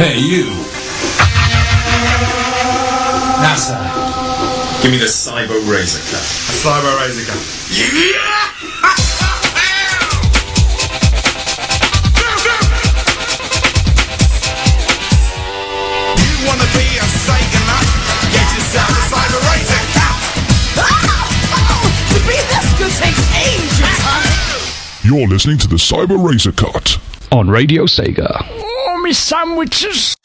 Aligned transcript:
Hey, 0.00 0.16
you. 0.18 0.44
NASA. 3.44 3.76
Give 4.80 4.92
me 4.92 4.96
the 4.96 5.04
Cyber 5.04 5.60
Razor 5.70 6.00
Cut. 6.08 6.24
Cyber 6.24 6.96
Razor 6.96 7.28
Gun. 7.28 7.36
You 16.16 16.32
wanna 16.48 16.64
be 16.72 16.96
a 16.96 17.04
Satanist? 17.20 17.92
Get 18.32 18.48
yourself 18.56 18.88
a 18.88 19.04
Cyber 19.12 19.40
Razor 19.52 19.84
To 20.72 20.88
oh, 21.68 22.24
be 22.24 22.40
this 22.48 22.72
good 22.80 22.94
takes 23.04 23.20
ages. 23.36 25.04
You're 25.04 25.28
listening 25.28 25.58
to 25.58 25.68
the 25.68 25.76
Cyber 25.76 26.16
Razor 26.26 26.52
Cut 26.52 26.96
on 27.30 27.50
Radio 27.50 27.84
Sega. 27.84 28.69
Me 29.02 29.14
sandwiches. 29.14 30.19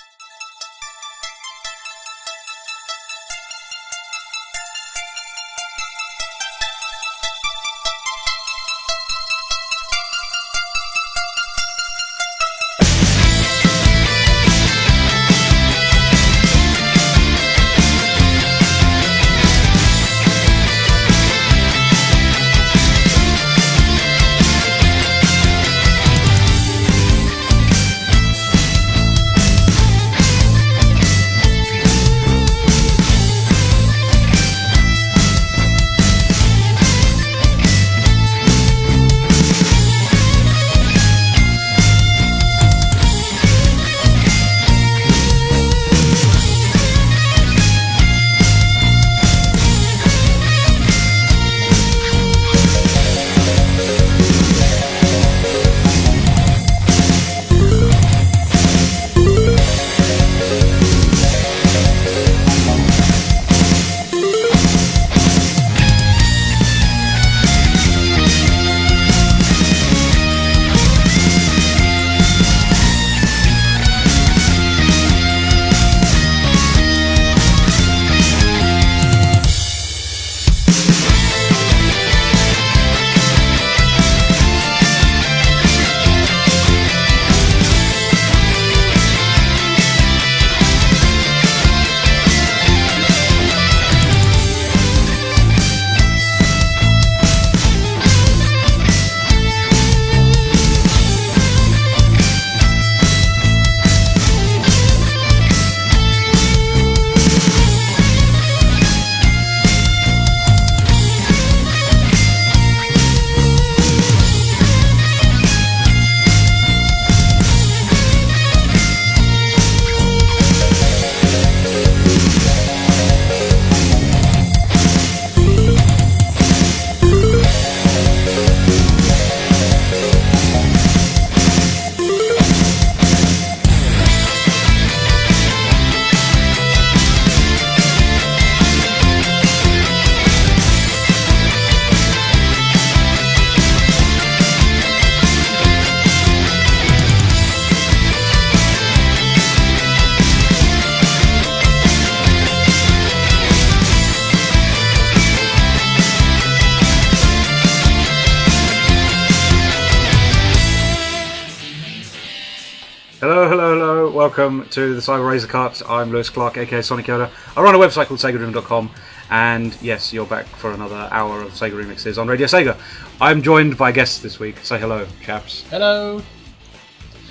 To 164.75 164.93
the 164.93 164.99
Cyber 164.99 165.25
Razor 165.29 165.47
Cut. 165.47 165.81
I'm 165.87 166.11
Lewis 166.11 166.29
Clark, 166.29 166.57
aka 166.57 166.81
Sonic 166.81 167.05
Yoda. 167.05 167.29
I 167.55 167.61
run 167.61 167.75
a 167.75 167.77
website 167.77 168.07
called 168.07 168.19
SegaRoom.com, 168.19 168.91
and 169.29 169.77
yes, 169.81 170.11
you're 170.11 170.25
back 170.25 170.45
for 170.47 170.73
another 170.73 171.07
hour 171.11 171.41
of 171.41 171.51
Sega 171.51 171.81
remixes 171.81 172.17
on 172.19 172.27
Radio 172.27 172.45
Sega. 172.45 172.77
I'm 173.21 173.41
joined 173.41 173.77
by 173.77 173.93
guests 173.93 174.19
this 174.19 174.37
week. 174.37 174.57
Say 174.63 174.77
hello, 174.77 175.07
chaps. 175.23 175.63
Hello. 175.69 176.21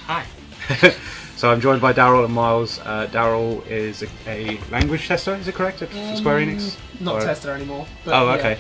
Hi. 0.07 0.25
So 1.37 1.51
I'm 1.51 1.61
joined 1.61 1.83
by 1.83 1.93
Daryl 1.93 2.25
and 2.25 2.33
Miles. 2.33 2.79
Uh, 2.79 3.07
Daryl 3.13 3.67
is 3.67 4.03
a, 4.03 4.09
a 4.27 4.59
language 4.71 5.09
tester, 5.09 5.35
is 5.35 5.47
it 5.49 5.55
correct, 5.55 5.83
at 5.83 5.93
Um, 5.95 6.17
Square 6.17 6.39
Enix? 6.39 6.77
Not 7.01 7.17
Or- 7.17 7.21
tester 7.27 7.51
anymore. 7.51 7.87
But 8.05 8.15
Oh, 8.15 8.27
yeah. 8.27 8.35
okay. 8.39 8.59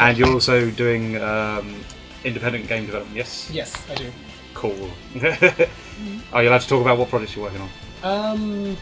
And 0.00 0.18
you're 0.18 0.28
also 0.32 0.68
doing 0.72 1.16
um, 1.22 1.74
independent 2.24 2.66
game 2.66 2.84
development, 2.86 3.16
yes? 3.16 3.48
Yes, 3.52 3.88
I 3.88 3.94
do. 3.94 4.10
Cool. 4.52 4.90
Are 6.34 6.42
you 6.42 6.48
allowed 6.50 6.60
to 6.62 6.68
talk 6.68 6.82
about 6.82 6.98
what 6.98 7.08
projects 7.08 7.34
you're 7.36 7.44
working 7.44 7.62
on? 7.62 7.70
Um, 8.02 8.76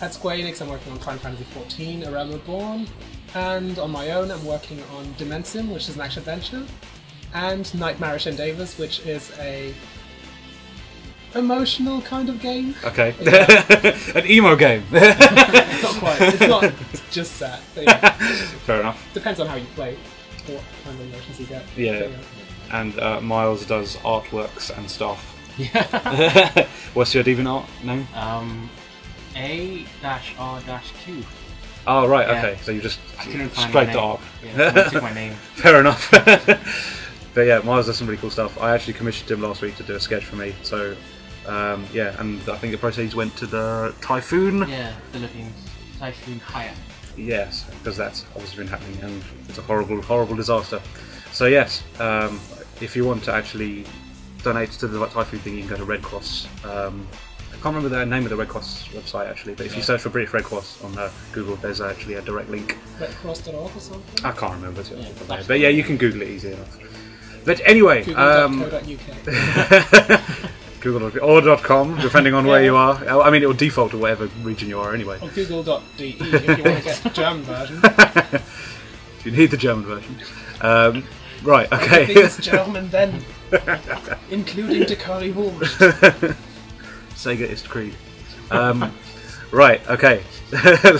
at 0.00 0.14
Square 0.14 0.36
Enix, 0.38 0.62
I'm 0.62 0.68
working 0.68 0.92
on 0.92 0.98
Final 0.98 1.20
Fantasy 1.20 1.44
XIV: 1.54 2.06
A 2.06 2.10
Realm 2.10 2.30
Reborn, 2.32 2.86
and 3.34 3.78
on 3.78 3.90
my 3.90 4.10
own, 4.12 4.30
I'm 4.30 4.44
working 4.44 4.82
on 4.96 5.12
Dimension, 5.18 5.70
which 5.70 5.88
is 5.88 5.96
an 5.96 6.00
action 6.02 6.20
adventure, 6.20 6.64
and 7.34 7.72
Nightmarish 7.74 8.26
Endeavors, 8.26 8.78
which 8.78 9.00
is 9.06 9.32
a 9.38 9.74
emotional 11.34 12.00
kind 12.02 12.28
of 12.28 12.40
game. 12.40 12.74
Okay. 12.84 13.14
Yeah. 13.20 13.96
An 14.16 14.26
emo 14.26 14.56
game. 14.56 14.82
not 14.92 15.94
quite. 15.98 16.20
It's 16.20 16.40
not 16.40 16.72
just 17.10 17.38
that. 17.40 17.60
But 17.74 17.84
yeah, 17.84 18.10
Fair 18.66 18.80
enough. 18.80 19.08
depends 19.14 19.38
on 19.40 19.46
how 19.46 19.54
you 19.56 19.66
play, 19.76 19.96
what 20.46 20.62
kind 20.84 20.98
of 21.00 21.06
emotions 21.06 21.38
you 21.40 21.46
get. 21.46 21.64
Yeah. 21.76 22.00
But, 22.08 22.74
And 22.74 22.98
uh, 23.00 23.20
Miles 23.20 23.64
does 23.66 23.96
artworks 23.98 24.76
and 24.76 24.90
stuff. 24.90 25.36
Yeah. 25.60 26.66
What's 26.94 27.14
your 27.14 27.24
DeviantArt 27.24 27.66
name? 27.84 28.06
um, 28.14 28.70
A 29.36 29.84
dash 30.00 30.34
R 30.38 30.60
dash 30.62 30.92
Q. 31.04 31.22
Oh, 31.86 32.06
right, 32.06 32.28
Yeah. 32.28 32.38
okay. 32.38 32.58
So 32.62 32.72
you 32.72 32.80
just 32.80 33.00
I 33.18 33.24
couldn't 33.24 33.50
find 33.50 33.68
straight 33.68 33.94
my 33.94 33.94
name. 33.94 34.18
Yeah, 34.56 34.88
took 34.88 35.02
my 35.02 35.14
name. 35.14 35.32
Fair 35.54 35.80
enough. 35.80 36.10
but 37.34 37.42
yeah, 37.42 37.60
Miles 37.64 37.86
does 37.86 37.96
some 37.98 38.06
really 38.06 38.20
cool 38.20 38.30
stuff. 38.30 38.60
I 38.60 38.74
actually 38.74 38.94
commissioned 38.94 39.30
him 39.30 39.40
last 39.42 39.62
week 39.62 39.76
to 39.76 39.82
do 39.82 39.94
a 39.94 40.00
sketch 40.00 40.24
for 40.24 40.36
me. 40.36 40.54
So 40.62 40.94
um, 41.46 41.86
yeah, 41.92 42.18
and 42.20 42.40
I 42.48 42.56
think 42.56 42.72
the 42.72 42.78
proceeds 42.78 43.14
went 43.14 43.36
to 43.38 43.46
the 43.46 43.94
Typhoon. 44.00 44.68
Yeah, 44.68 44.92
Philippines. 45.12 45.54
Typhoon 45.98 46.40
Haiyan. 46.40 46.74
Yes, 47.16 47.64
because 47.78 47.96
that's 47.96 48.24
obviously 48.34 48.58
been 48.58 48.68
happening, 48.68 48.98
and 49.02 49.22
it's 49.48 49.58
a 49.58 49.62
horrible, 49.62 50.00
horrible 50.00 50.36
disaster. 50.36 50.80
So 51.32 51.46
yes, 51.46 51.82
um, 51.98 52.40
if 52.80 52.94
you 52.96 53.04
want 53.04 53.24
to 53.24 53.32
actually 53.32 53.84
donate 54.42 54.70
to 54.72 54.88
the 54.88 55.06
Typhoon 55.06 55.40
thing, 55.40 55.54
you 55.54 55.60
can 55.60 55.70
go 55.70 55.76
to 55.76 55.84
Red 55.84 56.02
Cross. 56.02 56.48
Um, 56.64 57.06
I 57.50 57.62
can't 57.62 57.74
remember 57.74 57.90
the 57.90 58.06
name 58.06 58.24
of 58.24 58.30
the 58.30 58.36
Red 58.36 58.48
Cross 58.48 58.88
website 58.88 59.28
actually, 59.28 59.54
but 59.54 59.66
if 59.66 59.76
you 59.76 59.82
search 59.82 60.00
for 60.00 60.08
British 60.08 60.32
Red 60.32 60.44
Cross 60.44 60.82
on 60.82 60.96
uh, 60.96 61.10
Google, 61.32 61.56
there's 61.56 61.80
actually 61.80 62.14
a 62.14 62.22
direct 62.22 62.48
link. 62.48 62.78
Redcross.org 62.98 63.76
or 63.76 63.80
something? 63.80 64.24
I 64.24 64.32
can't 64.32 64.54
remember, 64.54 64.82
to 64.82 64.96
Yeah, 64.96 65.42
but 65.46 65.60
yeah, 65.60 65.68
you 65.68 65.82
can 65.82 65.96
Google 65.98 66.22
it 66.22 66.28
easy 66.28 66.52
enough. 66.52 66.78
But 67.44 67.60
anyway, 67.66 68.04
um, 68.14 68.60
Google.co.uk. 68.60 70.20
Google 70.80 71.22
or 71.22 71.56
.com, 71.58 71.98
depending 72.00 72.32
on 72.34 72.46
where 72.46 72.62
you 72.62 72.76
are. 72.76 72.96
I 73.06 73.30
mean, 73.30 73.42
it 73.42 73.46
will 73.46 73.54
default 73.54 73.90
to 73.90 73.98
whatever 73.98 74.26
region 74.42 74.68
you 74.68 74.78
are 74.80 74.94
anyway. 74.94 75.18
Or 75.20 75.28
google.de 75.28 75.82
if 75.98 76.58
you 76.58 76.64
want 76.64 76.78
to 76.78 76.84
get 76.84 76.96
the 77.02 77.10
German 77.14 77.42
version. 77.42 77.80
If 77.82 79.22
you 79.26 79.32
need 79.32 79.50
the 79.50 79.56
German 79.58 79.84
version. 79.84 80.16
Um, 80.62 81.04
right, 81.42 81.70
okay. 81.72 82.28
German 82.40 82.88
then. 82.88 83.22
Including 84.30 84.86
the 84.86 84.96
curry 84.96 85.32
Sega 87.14 87.40
is 87.40 87.62
Creed. 87.62 87.94
Um, 88.50 88.92
right, 89.50 89.86
okay. 89.88 90.22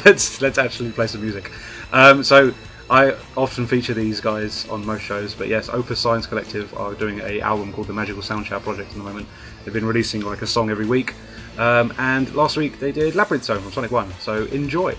let's 0.04 0.40
let's 0.40 0.58
actually 0.58 0.90
play 0.92 1.06
some 1.06 1.22
music. 1.22 1.52
Um, 1.92 2.22
so 2.24 2.52
I 2.90 3.16
often 3.36 3.66
feature 3.66 3.94
these 3.94 4.20
guys 4.20 4.68
on 4.68 4.84
most 4.84 5.02
shows, 5.02 5.32
but 5.32 5.46
yes, 5.46 5.68
Opus 5.68 6.00
Science 6.00 6.26
Collective 6.26 6.76
are 6.76 6.94
doing 6.94 7.20
a 7.20 7.40
album 7.40 7.72
called 7.72 7.86
the 7.86 7.92
Magical 7.92 8.22
Sound 8.22 8.46
Shower 8.46 8.60
Project 8.60 8.90
at 8.90 8.96
the 8.96 9.02
moment. 9.02 9.28
They've 9.64 9.74
been 9.74 9.86
releasing 9.86 10.22
like 10.22 10.42
a 10.42 10.46
song 10.46 10.70
every 10.70 10.86
week, 10.86 11.14
um, 11.56 11.94
and 11.98 12.34
last 12.34 12.56
week 12.56 12.80
they 12.80 12.90
did 12.90 13.14
Labyrinth 13.14 13.44
Zone 13.44 13.60
from 13.60 13.70
Sonic 13.70 13.92
One. 13.92 14.10
So 14.18 14.44
enjoy. 14.46 14.96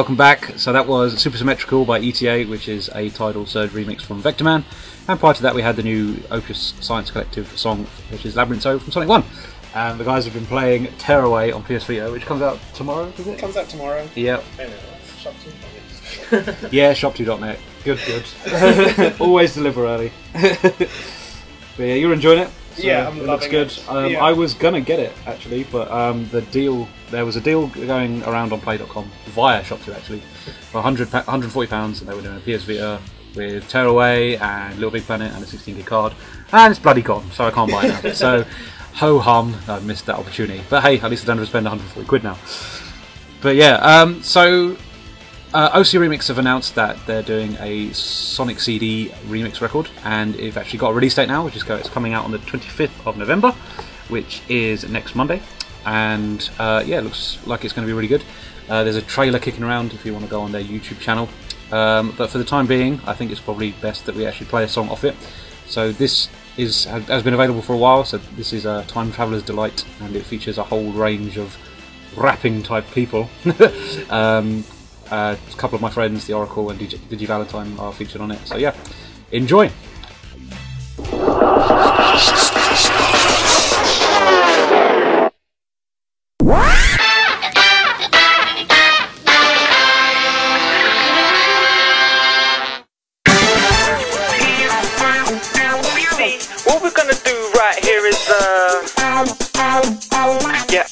Welcome 0.00 0.16
back. 0.16 0.54
So 0.56 0.72
that 0.72 0.86
was 0.86 1.20
Super 1.20 1.36
Symmetrical 1.36 1.84
by 1.84 2.00
ETA, 2.00 2.44
which 2.48 2.68
is 2.68 2.88
a 2.94 3.10
Tidal 3.10 3.44
Surge 3.44 3.68
remix 3.72 4.00
from 4.00 4.22
Vectorman. 4.22 4.64
And 5.06 5.20
prior 5.20 5.34
to 5.34 5.42
that, 5.42 5.54
we 5.54 5.60
had 5.60 5.76
the 5.76 5.82
new 5.82 6.16
Opus 6.30 6.72
Science 6.80 7.10
Collective 7.10 7.46
song, 7.58 7.86
which 8.08 8.24
is 8.24 8.34
Labyrinth 8.34 8.64
Labyrintho 8.64 8.80
from 8.80 8.92
Sonic 8.92 9.10
1. 9.10 9.22
And 9.74 10.00
the 10.00 10.04
guys 10.04 10.24
have 10.24 10.32
been 10.32 10.46
playing 10.46 10.86
Tearaway 10.96 11.50
on 11.52 11.62
PS 11.64 11.84
Vita, 11.84 12.10
which 12.10 12.24
comes 12.24 12.40
out 12.40 12.58
tomorrow, 12.72 13.10
does 13.10 13.26
it? 13.26 13.38
Comes 13.38 13.58
out 13.58 13.68
tomorrow. 13.68 14.08
Yeah. 14.14 14.42
Anyway, 14.58 14.78
shop 15.18 15.34
two. 15.44 15.50
Yeah, 16.74 16.94
shopto.net. 16.94 17.58
Good, 17.84 18.00
good. 18.06 19.14
Always 19.20 19.52
deliver 19.52 19.84
early. 19.84 20.12
but 20.32 20.88
yeah, 21.76 21.92
you're 21.92 22.14
enjoying 22.14 22.38
it? 22.38 22.48
So 22.76 22.84
Yeah, 22.84 23.06
I'm 23.06 23.18
it 23.18 23.26
looks 23.26 23.48
good. 23.48 23.66
it. 23.70 23.84
Um, 23.86 24.12
Yeah. 24.12 24.24
I 24.24 24.32
was 24.32 24.54
gonna 24.54 24.80
get 24.80 24.98
it 24.98 25.12
actually, 25.26 25.64
but 25.64 25.90
um, 25.90 26.26
the 26.30 26.40
deal 26.40 26.88
there 27.10 27.24
was 27.24 27.36
a 27.36 27.40
deal 27.40 27.66
going 27.68 28.22
around 28.24 28.52
on 28.52 28.60
Play.com 28.60 29.10
via 29.26 29.62
ShopTo 29.62 29.94
actually 29.94 30.20
for 30.70 30.78
100 30.78 31.12
140 31.12 31.68
pounds, 31.68 32.00
and 32.00 32.08
they 32.08 32.14
were 32.14 32.22
doing 32.22 32.36
a 32.36 32.40
PS 32.40 32.64
Vita 32.64 33.00
with 33.36 33.68
Tearaway 33.68 34.36
and 34.36 34.74
Little 34.76 34.90
Big 34.90 35.04
Planet 35.04 35.32
and 35.32 35.42
a 35.42 35.46
16 35.46 35.76
gig 35.76 35.86
card, 35.86 36.14
and 36.52 36.70
it's 36.70 36.80
bloody 36.80 37.02
gone, 37.02 37.30
so 37.32 37.44
I 37.44 37.50
can't 37.50 37.70
buy 37.70 37.86
it 37.86 38.04
now. 38.04 38.12
so 38.12 38.44
ho 38.94 39.18
hum, 39.18 39.56
I 39.68 39.78
missed 39.80 40.06
that 40.06 40.16
opportunity. 40.16 40.62
But 40.68 40.82
hey, 40.82 40.98
at 41.00 41.10
least 41.10 41.24
I 41.24 41.26
don't 41.28 41.38
have 41.38 41.46
to 41.46 41.50
spend 41.50 41.64
140 41.64 42.08
quid 42.08 42.24
now. 42.24 42.36
But 43.40 43.56
yeah, 43.56 43.76
um, 43.76 44.22
so 44.22 44.76
uh, 45.54 45.70
OC 45.74 45.98
Remix 45.98 46.28
have 46.28 46.38
announced 46.38 46.74
that 46.74 46.98
they're 47.06 47.22
doing 47.22 47.56
a 47.60 47.92
Sonic 47.92 48.60
CD 48.60 49.08
remix 49.26 49.60
record, 49.60 49.88
and 50.04 50.34
they've 50.34 50.56
actually 50.56 50.78
got 50.78 50.90
a 50.90 50.94
release 50.94 51.14
date 51.14 51.28
now, 51.28 51.44
which 51.44 51.56
is 51.56 51.64
it's 51.68 51.88
coming 51.88 52.12
out 52.12 52.24
on 52.24 52.30
the 52.30 52.38
25th 52.38 53.06
of 53.06 53.16
November, 53.16 53.52
which 54.08 54.42
is 54.48 54.88
next 54.88 55.14
Monday. 55.14 55.40
And 55.84 56.48
uh, 56.58 56.82
yeah, 56.86 56.98
it 56.98 57.02
looks 57.02 57.38
like 57.46 57.64
it's 57.64 57.74
going 57.74 57.86
to 57.86 57.90
be 57.90 57.94
really 57.94 58.08
good. 58.08 58.24
Uh, 58.68 58.84
there's 58.84 58.96
a 58.96 59.02
trailer 59.02 59.38
kicking 59.38 59.64
around 59.64 59.92
if 59.92 60.04
you 60.04 60.12
want 60.12 60.24
to 60.24 60.30
go 60.30 60.40
on 60.40 60.52
their 60.52 60.62
YouTube 60.62 61.00
channel. 61.00 61.28
Um, 61.72 62.14
but 62.16 62.30
for 62.30 62.38
the 62.38 62.44
time 62.44 62.66
being, 62.66 63.00
I 63.06 63.14
think 63.14 63.30
it's 63.30 63.40
probably 63.40 63.72
best 63.72 64.06
that 64.06 64.14
we 64.14 64.26
actually 64.26 64.46
play 64.46 64.64
a 64.64 64.68
song 64.68 64.88
off 64.88 65.04
it. 65.04 65.14
So 65.66 65.92
this 65.92 66.28
is 66.56 66.84
has 66.84 67.22
been 67.22 67.34
available 67.34 67.62
for 67.62 67.74
a 67.74 67.78
while. 67.78 68.04
So 68.04 68.18
this 68.36 68.52
is 68.52 68.66
a 68.66 68.84
Time 68.88 69.12
Traveler's 69.12 69.42
Delight, 69.42 69.84
and 70.00 70.14
it 70.16 70.24
features 70.24 70.58
a 70.58 70.64
whole 70.64 70.92
range 70.92 71.38
of 71.38 71.56
rapping 72.16 72.62
type 72.62 72.90
people. 72.92 73.30
um, 74.10 74.64
uh, 75.10 75.36
a 75.36 75.56
couple 75.56 75.76
of 75.76 75.82
my 75.82 75.90
friends, 75.90 76.26
the 76.26 76.34
Oracle 76.34 76.70
and 76.70 76.78
DJ, 76.80 77.26
Valentine, 77.26 77.78
are 77.78 77.92
featured 77.92 78.20
on 78.20 78.30
it. 78.30 78.38
So 78.46 78.56
yeah, 78.56 78.74
enjoy. 79.32 79.70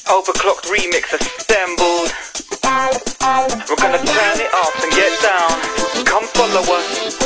Overclocked 0.09 0.65
remix 0.65 1.13
assembled. 1.13 2.09
We're 3.69 3.75
gonna 3.77 4.01
turn 4.01 4.37
it 4.41 4.53
off 4.53 4.73
and 4.83 4.91
get 4.93 5.13
down. 5.21 6.05
Come 6.05 6.25
follow 6.33 6.65
us. 6.65 7.17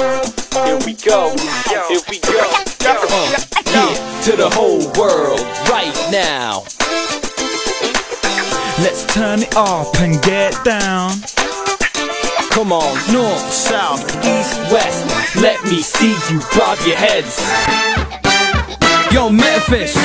Here 0.66 0.80
we 0.86 0.94
go. 0.94 1.34
Yo. 1.72 1.88
Here 1.88 2.04
we 2.10 2.20
go. 2.20 2.44
Uh, 2.86 3.34
yeah, 3.72 4.22
to 4.24 4.36
the 4.36 4.50
whole 4.52 4.84
world 5.00 5.40
right 5.70 5.96
now. 6.12 6.64
Let's 8.84 9.06
turn 9.14 9.40
it 9.44 9.56
up 9.56 9.96
and 10.02 10.22
get 10.22 10.54
down. 10.66 11.12
Come 12.52 12.74
on, 12.74 12.94
north, 13.14 13.52
south, 13.52 14.04
east, 14.26 14.60
west. 14.72 15.36
Let 15.38 15.64
me 15.64 15.82
see 15.82 16.12
you 16.30 16.40
bob 16.56 16.78
your 16.86 16.98
heads. 16.98 17.40
Yo, 19.14 19.30
Metafish, 19.30 19.96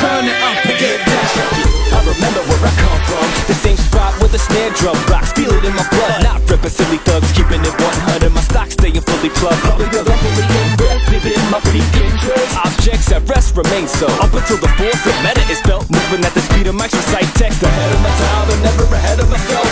turn 0.00 0.24
it 0.24 0.42
up 0.42 0.66
and 0.66 0.78
get 0.78 1.06
down. 1.06 1.83
I 1.94 2.02
remember 2.02 2.42
where 2.50 2.62
I 2.66 2.72
come 2.74 3.00
from. 3.06 3.26
The 3.46 3.54
same 3.54 3.78
spot 3.78 4.12
where 4.18 4.28
the 4.28 4.42
snare 4.42 4.74
drum 4.74 4.98
rocks. 5.06 5.30
Feel 5.32 5.54
it 5.54 5.64
in 5.64 5.74
my 5.78 5.86
blood. 5.94 6.26
Not 6.26 6.42
reppin' 6.50 6.74
silly 6.74 6.98
thugs, 7.06 7.30
keeping 7.32 7.62
it 7.62 7.74
100. 7.78 8.34
My 8.34 8.42
stock 8.42 8.70
staying 8.74 9.00
fully 9.00 9.30
plugged. 9.30 9.62
Probably 9.62 9.86
the 9.86 10.02
I'm 10.02 10.18
fully 10.18 10.42
invested 10.74 11.38
in 11.38 11.46
my 11.50 11.60
interest. 11.62 12.50
Objects 12.58 13.12
at 13.12 13.22
rest 13.30 13.56
remain 13.56 13.86
so. 13.86 14.06
Up 14.18 14.34
until 14.34 14.58
the 14.58 14.68
fourth, 14.74 15.00
the 15.06 15.14
meta 15.22 15.44
is 15.46 15.60
felt. 15.62 15.86
Moving 15.88 16.26
at 16.26 16.34
the 16.34 16.42
speed 16.42 16.66
of 16.66 16.74
mics 16.74 16.92
recite 16.92 17.30
text. 17.38 17.62
Ahead 17.62 17.90
of 17.94 18.00
my 18.02 18.12
time, 18.18 18.44
but 18.50 18.58
never 18.66 18.84
ahead 18.90 19.20
of 19.20 19.30
myself. 19.30 19.68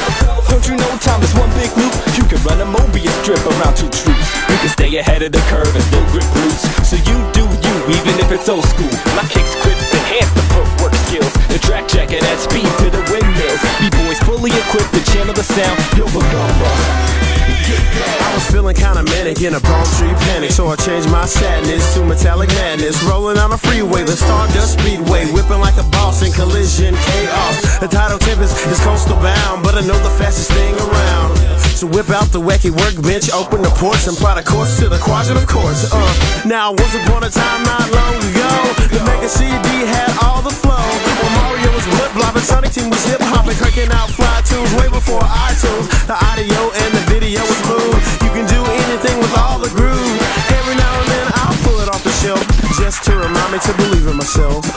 Don't 0.48 0.64
you 0.68 0.76
know 0.76 0.90
time 1.02 1.22
is 1.22 1.34
one 1.34 1.50
big 1.58 1.72
loop? 1.74 1.92
You 2.14 2.24
can 2.30 2.38
run 2.46 2.62
a 2.62 2.68
Mobius 2.68 3.12
strip 3.22 3.42
around 3.42 3.74
two 3.74 3.90
troops. 3.90 4.26
You 4.48 4.56
can 4.62 4.70
stay 4.70 4.90
ahead 4.96 5.22
of 5.22 5.32
the 5.32 5.42
curve 5.50 5.72
and 5.74 5.84
still 5.90 6.06
grip 6.14 6.28
roots. 6.38 6.62
So 6.86 6.96
you 6.96 7.16
do 7.34 7.44
you, 7.44 7.74
even 7.98 8.14
if 8.22 8.30
it's 8.30 8.48
old 8.48 8.64
school. 8.64 8.92
My 9.18 9.26
kicks 9.26 9.54
grip 9.66 9.81
skills. 11.12 11.32
The 11.52 11.58
track 11.58 11.88
jacket 11.88 12.22
at 12.24 12.40
speed 12.40 12.64
to 12.80 12.88
the 12.88 13.02
windmills. 13.12 13.60
B-boys 13.80 14.18
fully 14.24 14.50
equipped 14.50 14.92
to 14.96 15.02
channel 15.12 15.34
the 15.34 15.44
sound. 15.44 15.78
Yo, 15.96 16.06
I 18.22 18.34
was 18.34 18.46
feeling 18.50 18.74
kinda 18.74 19.02
manic 19.02 19.40
in 19.42 19.54
a 19.54 19.60
palm 19.60 19.84
tree 19.98 20.14
panic, 20.26 20.50
so 20.52 20.68
I 20.68 20.76
changed 20.76 21.10
my 21.10 21.26
sadness 21.26 21.94
to 21.94 22.04
metallic 22.04 22.48
madness. 22.50 23.02
Rolling 23.02 23.38
on 23.38 23.52
a 23.52 23.58
freeway, 23.58 24.04
the 24.04 24.16
Stardust 24.16 24.78
Speedway, 24.78 25.26
whipping 25.32 25.60
like 25.60 25.76
a 25.76 25.84
boss 25.94 26.22
in 26.22 26.32
collision 26.32 26.96
chaos. 26.96 27.78
The 27.78 27.88
tidal 27.88 28.18
tempest 28.18 28.56
is 28.66 28.80
coastal 28.80 29.16
bound, 29.16 29.62
but 29.62 29.74
I 29.74 29.82
know 29.82 29.98
the 30.08 30.14
fastest 30.18 30.50
thing 30.52 30.74
around. 30.76 31.71
So 31.82 31.90
whip 31.90 32.14
out 32.14 32.30
the 32.30 32.38
wacky 32.38 32.70
workbench, 32.70 33.26
open 33.34 33.58
the 33.58 33.74
ports, 33.74 34.06
and 34.06 34.14
plot 34.14 34.38
a 34.38 34.44
course 34.46 34.78
to 34.78 34.86
the 34.86 35.02
quadrant 35.02 35.34
of 35.34 35.50
course. 35.50 35.90
Uh, 35.90 35.98
now, 36.46 36.70
once 36.70 36.94
upon 36.94 37.26
a 37.26 37.30
time, 37.34 37.58
not 37.66 37.82
long 37.90 38.22
ago, 38.22 38.50
the 38.86 39.02
Mega 39.02 39.26
CD 39.26 39.66
had 39.90 40.14
all 40.22 40.46
the 40.46 40.54
flow. 40.54 40.78
When 40.78 41.32
Mario 41.42 41.74
was 41.74 41.82
lip 41.98 42.14
blobbing, 42.14 42.46
Sonic 42.46 42.70
Team 42.70 42.86
was 42.86 43.02
hip 43.02 43.18
hopping, 43.18 43.58
cranking 43.58 43.90
out 43.90 44.14
fly 44.14 44.30
tunes 44.46 44.70
way 44.78 44.86
before 44.94 45.26
iTunes. 45.26 45.90
The 46.06 46.14
audio 46.14 46.70
and 46.70 46.90
the 46.94 47.02
video 47.10 47.42
was 47.42 47.58
smooth. 47.66 47.98
You 48.22 48.30
can 48.30 48.46
do 48.46 48.62
anything 48.62 49.18
with 49.18 49.34
all 49.42 49.58
the 49.58 49.74
groove. 49.74 50.22
Every 50.54 50.78
now 50.78 50.94
and 51.02 51.08
then 51.10 51.26
I'll 51.34 51.58
pull 51.66 51.82
it 51.82 51.90
off 51.90 52.06
the 52.06 52.14
shelf 52.22 52.46
just 52.78 53.02
to 53.10 53.18
remind 53.18 53.50
me 53.50 53.58
to 53.58 53.72
believe 53.74 54.06
in 54.06 54.14
myself. 54.22 54.70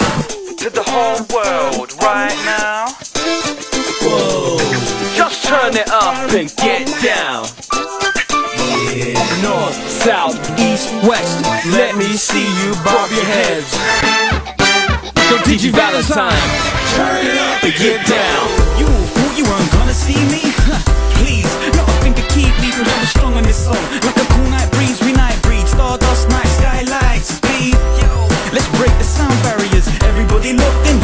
To 0.57 0.73
the 0.73 0.81
whole 0.81 1.21
world 1.29 1.93
right 2.01 2.33
now. 2.49 2.94
And 6.35 6.53
get 6.57 6.85
down. 7.01 7.43
North, 9.41 9.77
south, 9.87 10.35
east, 10.59 10.91
west. 11.07 11.39
Let 11.71 11.95
me 11.95 12.11
see 12.17 12.43
you 12.59 12.73
bob 12.83 13.09
your 13.09 13.23
heads. 13.23 13.71
Yo, 15.31 15.37
Digi 15.47 15.71
Valentine. 15.71 16.35
Turn 16.95 17.25
it 17.25 17.37
up 17.39 17.63
and 17.63 17.73
get 17.79 18.05
down. 18.05 18.43
You 18.75 18.85
fool, 19.15 19.31
you 19.37 19.45
weren't 19.45 19.71
gonna 19.71 19.93
see 19.93 20.19
me? 20.27 20.41
Huh, 20.67 20.75
Please, 21.15 21.47
nothing 21.71 22.13
could 22.13 22.27
keep 22.35 22.51
me 22.59 22.69
from 22.71 22.83
jumping 22.83 23.07
strong 23.07 23.33
on 23.35 23.43
this 23.43 23.63
song. 23.63 23.79
Like 24.03 24.17
a 24.19 24.27
cool 24.35 24.49
night 24.51 24.69
breeze, 24.73 24.99
we 25.03 25.13
night 25.13 25.39
breed. 25.41 25.65
Stardust 25.67 26.27
night, 26.29 26.51
skylights, 26.59 27.39
speed. 27.39 27.75
Let's 28.51 28.67
break 28.75 28.91
the 28.99 29.07
sound 29.07 29.35
barriers. 29.43 29.87
Everybody 30.03 30.51
look 30.51 30.75
in, 30.83 30.99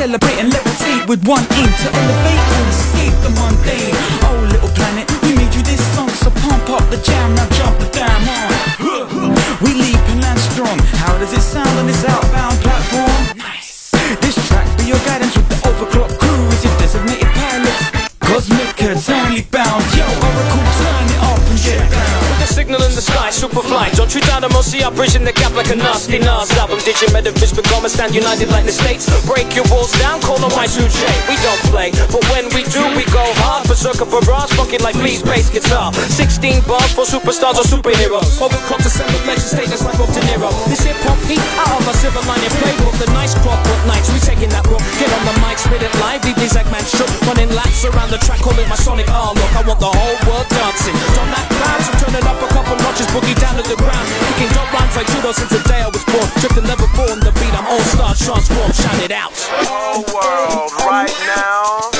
and 0.00 0.48
levitate 0.48 1.06
with 1.08 1.20
one 1.28 1.44
aim 1.60 1.68
to 1.68 1.88
elevate 1.92 2.44
and 2.56 2.68
escape 2.72 3.16
the 3.20 3.28
mundane. 3.36 3.92
Oh, 4.24 4.48
little 4.48 4.72
planet, 4.72 5.04
we 5.20 5.36
made 5.36 5.52
you 5.52 5.60
this 5.60 5.76
song, 5.92 6.08
so 6.08 6.30
pump 6.40 6.70
up 6.70 6.88
the 6.88 6.96
jam, 7.04 7.34
now 7.34 7.44
jump 7.60 7.76
the 7.78 7.88
damn 7.92 8.08
on. 8.08 8.48
We 9.60 9.76
leap 9.76 10.00
and 10.08 10.22
land 10.22 10.40
strong. 10.40 10.78
How 11.04 11.18
does 11.18 11.34
it 11.34 11.42
sound 11.44 11.68
on 11.76 11.86
this 11.86 12.02
outbound 12.02 12.56
platform? 12.64 13.36
Nice. 13.36 13.92
This 14.24 14.40
track 14.48 14.64
be 14.78 14.88
your 14.88 15.02
guidance 15.04 15.36
with 15.36 15.48
the 15.52 15.60
overclock 15.68 16.16
crew 16.16 16.48
as 16.48 16.64
your 16.64 16.72
designated 16.80 17.28
pilots. 17.36 17.84
Cosmic 18.24 18.80
eternally 18.80 19.44
bound. 19.52 19.84
Yo, 19.92 20.08
Oracle, 20.08 20.64
turn 20.80 21.06
it 21.12 21.20
up 21.28 21.44
and 21.44 21.60
get 21.60 21.84
down. 21.92 22.20
With 22.24 22.40
The 22.40 22.48
signal 22.48 22.80
in 22.88 22.94
the 22.96 23.04
sky, 23.04 23.28
super 23.28 23.60
flight. 23.60 23.92
Don't 23.92 24.08
treat 24.08 24.24
down 24.24 24.40
the 24.40 24.48
see 24.62 24.82
I 24.82 24.88
bridge 24.88 25.14
in 25.14 25.24
the 25.24 25.29
like 25.60 25.76
a 25.76 25.76
nasty 25.76 26.16
Nas 26.16 26.48
album. 26.56 26.80
Digi 26.80 27.04
Metafish 27.12 27.52
become 27.52 27.84
and 27.84 27.92
stand 27.92 28.14
united 28.14 28.48
like 28.48 28.64
the 28.64 28.72
states. 28.72 29.04
Break 29.28 29.52
your 29.52 29.68
walls 29.68 29.92
down, 30.00 30.16
call 30.24 30.40
on 30.40 30.52
my 30.56 30.64
sujet. 30.64 31.12
We 31.28 31.36
don't 31.44 31.60
play, 31.68 31.92
but 32.08 32.24
when 32.32 32.48
we 32.56 32.64
do, 32.72 32.80
we 32.96 33.04
go 33.12 33.20
hard. 33.44 33.68
Berserker 33.68 34.08
barrage, 34.08 34.48
fucking 34.56 34.80
like 34.80 34.96
Lee's 35.04 35.20
bass 35.20 35.52
guitar. 35.52 35.92
16 35.92 36.64
bars 36.64 36.88
for 36.96 37.04
superstars 37.04 37.60
or 37.60 37.66
superheroes. 37.68 38.40
Overclocked 38.40 38.88
assembled 38.88 39.20
legend 39.28 39.52
status 39.52 39.84
like 39.84 40.00
Bob 40.00 40.08
De 40.16 40.24
Niro. 40.32 40.48
This 40.64 40.80
hip 40.80 40.96
hop 41.04 41.20
heat 41.28 41.44
out 41.60 41.76
of 41.76 41.84
my 41.84 41.92
silver 41.92 42.24
lining 42.24 42.54
playbook. 42.56 42.96
The 42.96 43.12
nice 43.12 43.36
clockwork 43.44 43.84
nights, 43.84 44.08
we 44.16 44.18
taking 44.24 44.48
that 44.56 44.64
rook. 44.64 44.80
Get 44.96 45.12
on 45.12 45.22
the 45.28 45.36
mic, 45.44 45.60
spit 45.60 45.84
it 45.84 45.92
live, 46.00 46.24
deeply 46.24 46.48
Zagman 46.48 46.88
shook. 46.88 47.10
Running 47.28 47.52
laps 47.52 47.84
around 47.84 48.08
the 48.08 48.20
track, 48.24 48.40
call 48.40 48.56
it 48.56 48.68
my 48.72 48.80
sonic 48.80 49.12
R 49.12 49.36
look. 49.36 49.52
I 49.52 49.60
want 49.68 49.80
the 49.80 49.92
whole 49.92 50.18
world 50.24 50.48
dancing. 50.48 50.96
Don't 51.12 51.28
that 51.36 51.44
clown, 51.52 51.80
so 51.84 51.92
turn 52.00 52.16
it 52.16 52.24
up 52.24 52.40
a 52.40 52.48
couple 52.48 52.80
notches, 52.80 53.08
boogie 53.12 53.36
down 53.36 53.60
to 53.60 53.64
the 53.68 53.76
ground. 53.76 54.08
Kicking 54.24 54.48
dope 54.56 54.72
rhymes 54.72 54.96
like 54.96 55.08
judo 55.12 55.36
since 55.36 55.49
the 55.50 55.60
day 55.68 55.82
I 55.82 55.90
was 55.90 56.04
born. 56.06 56.26
Drifting 56.40 56.64
level 56.64 56.86
four 56.94 57.10
on 57.10 57.20
the 57.20 57.32
beat, 57.34 57.54
I'm 57.58 57.66
all 57.66 57.84
star, 57.90 58.14
transform, 58.14 58.72
shout 58.72 59.02
it 59.02 59.10
out. 59.10 59.32
Whole 59.66 60.06
world 60.14 60.70
right 60.86 61.12
now. 61.26 61.90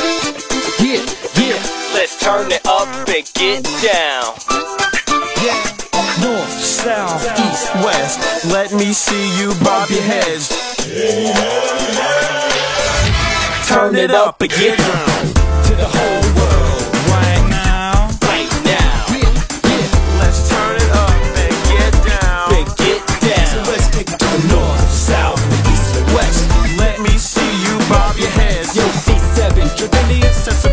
Yeah, 0.78 1.04
yeah. 1.36 1.58
Let's 1.92 2.18
turn 2.18 2.50
it 2.50 2.64
up 2.66 2.88
and 3.10 3.26
get 3.34 3.64
down. 3.82 4.38
Yeah. 5.42 5.58
North, 6.22 6.52
south, 6.62 7.22
east, 7.38 7.74
west. 7.82 8.44
Let 8.46 8.72
me 8.72 8.92
see 8.92 9.38
you 9.38 9.54
bob 9.64 9.90
your 9.90 10.02
heads. 10.02 10.48
Turn 13.66 13.96
it 13.96 14.10
up 14.10 14.40
and 14.42 14.50
get 14.50 14.78
down 14.78 15.26
to 15.64 15.74
the 15.76 15.86
whole 15.86 16.34
world 16.36 16.69
heads. 28.38 28.74
Yo, 28.76 28.82
C7, 28.82 29.68
Dragoneers 29.76 30.44
to 30.44 30.52
Superior 30.52 30.69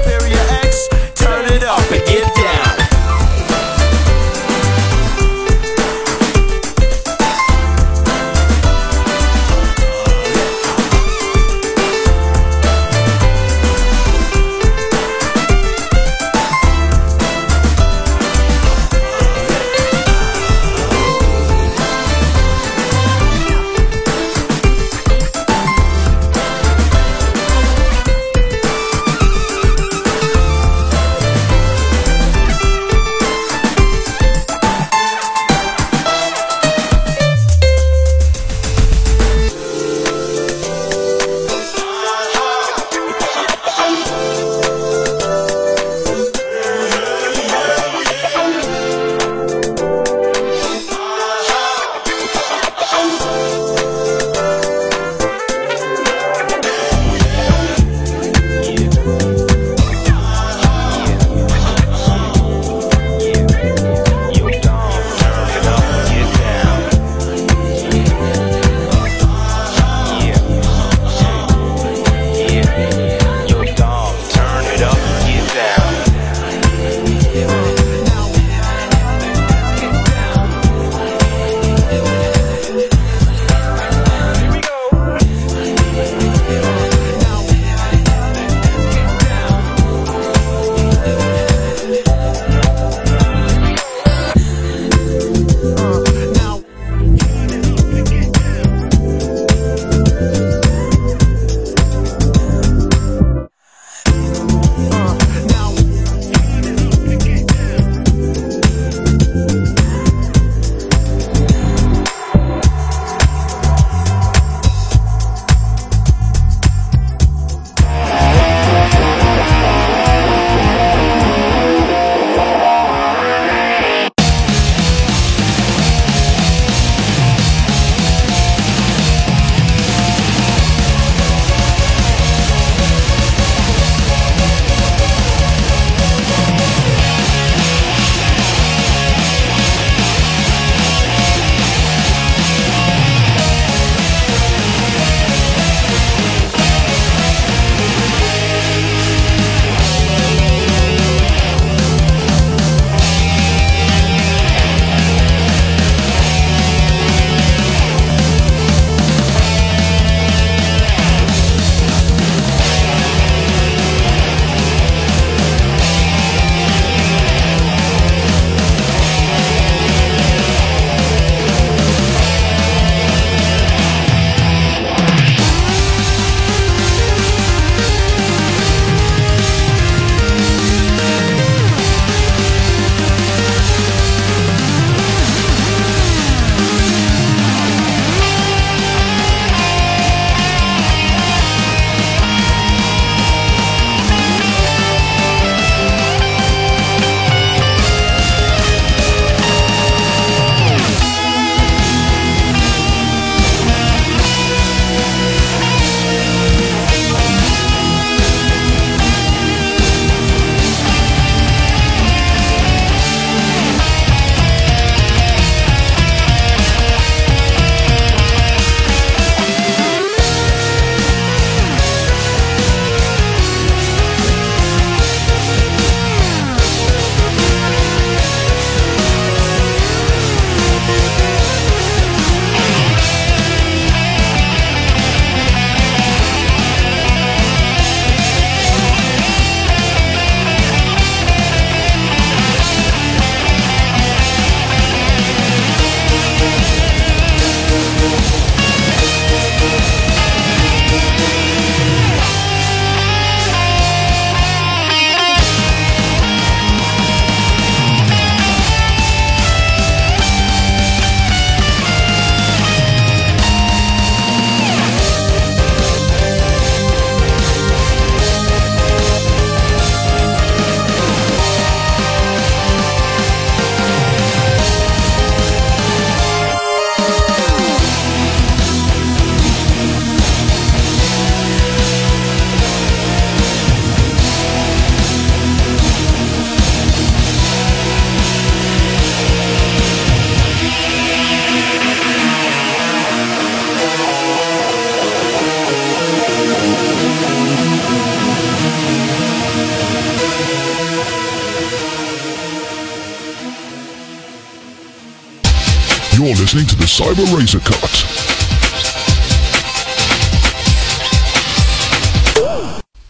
listening 306.57 306.67
to 306.67 306.75
the 306.75 306.85
Cyber 306.85 307.37
Razor 307.37 307.59
Cut. 307.59 307.93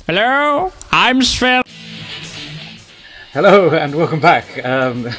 Hello, 0.05 0.73
I'm 0.91 1.21
Sven. 1.21 1.63
Hello 3.31 3.69
and 3.69 3.95
welcome 3.95 4.19
back. 4.19 4.65
Um, 4.65 5.09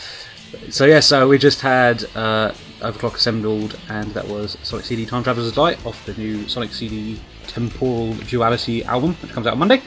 so 0.70 0.86
yes, 0.86 1.12
uh, 1.12 1.26
we 1.28 1.38
just 1.38 1.60
had 1.60 2.04
uh, 2.16 2.52
Overclock 2.80 3.14
assembled, 3.14 3.78
and 3.88 4.12
that 4.12 4.26
was 4.26 4.56
Sonic 4.64 4.84
CD 4.84 5.06
Time 5.06 5.22
Traveler's 5.22 5.52
Die 5.52 5.74
off 5.84 6.04
the 6.04 6.14
new 6.14 6.48
Sonic 6.48 6.72
CD 6.72 7.20
Temporal 7.46 8.14
Duality 8.14 8.82
album, 8.84 9.14
which 9.22 9.30
comes 9.30 9.46
out 9.46 9.52
on 9.52 9.58
Monday. 9.60 9.82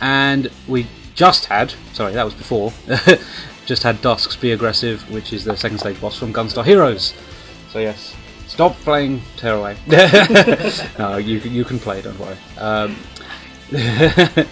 And 0.00 0.50
we 0.66 0.88
just 1.14 1.46
had, 1.46 1.74
sorry, 1.92 2.12
that 2.14 2.24
was 2.24 2.34
before, 2.34 2.72
just 3.70 3.84
had 3.84 4.02
Dusk's 4.02 4.34
Be 4.34 4.50
Aggressive, 4.50 5.08
which 5.12 5.32
is 5.32 5.44
the 5.44 5.56
second 5.56 5.78
stage 5.78 6.00
boss 6.00 6.18
from 6.18 6.32
Gunstar 6.32 6.64
Heroes. 6.64 7.14
So 7.70 7.78
yes, 7.78 8.16
stop 8.48 8.72
playing 8.78 9.22
Tearaway. 9.36 9.76
no, 10.98 11.18
you 11.18 11.38
you 11.38 11.64
can 11.64 11.78
play, 11.78 12.02
don't 12.02 12.18
worry. 12.18 12.36
Um, 12.58 12.96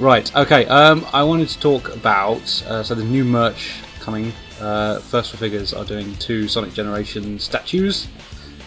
right. 0.00 0.34
Okay. 0.34 0.64
Um, 0.68 1.04
I 1.12 1.22
wanted 1.22 1.50
to 1.50 1.60
talk 1.60 1.94
about 1.94 2.62
uh, 2.66 2.82
so 2.82 2.94
the 2.94 3.04
new 3.04 3.24
merch 3.24 3.82
coming. 4.00 4.32
Uh, 4.58 5.00
First 5.00 5.32
4 5.32 5.38
Figures 5.38 5.74
are 5.74 5.84
doing 5.84 6.14
two 6.14 6.48
Sonic 6.48 6.72
Generation 6.72 7.38
statues, 7.38 8.08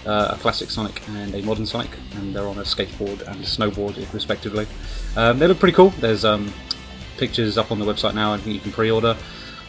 uh, 0.06 0.36
a 0.36 0.38
classic 0.38 0.70
Sonic 0.70 1.02
and 1.10 1.34
a 1.34 1.42
modern 1.42 1.66
Sonic, 1.66 1.90
and 2.18 2.36
they're 2.36 2.48
on 2.48 2.60
a 2.60 2.62
skateboard 2.62 3.28
and 3.28 3.38
a 3.42 3.48
snowboard 3.48 3.98
respectively. 4.14 4.68
Um, 5.16 5.40
they 5.40 5.48
look 5.48 5.58
pretty 5.58 5.76
cool. 5.76 5.90
There's 6.00 6.26
um, 6.26 6.54
pictures 7.22 7.56
up 7.58 7.72
on 7.72 7.78
the 7.78 7.86
website 7.86 8.16
now. 8.16 8.34
I 8.34 8.38
think 8.38 8.56
you 8.56 8.60
can 8.60 8.72
pre-order. 8.72 9.16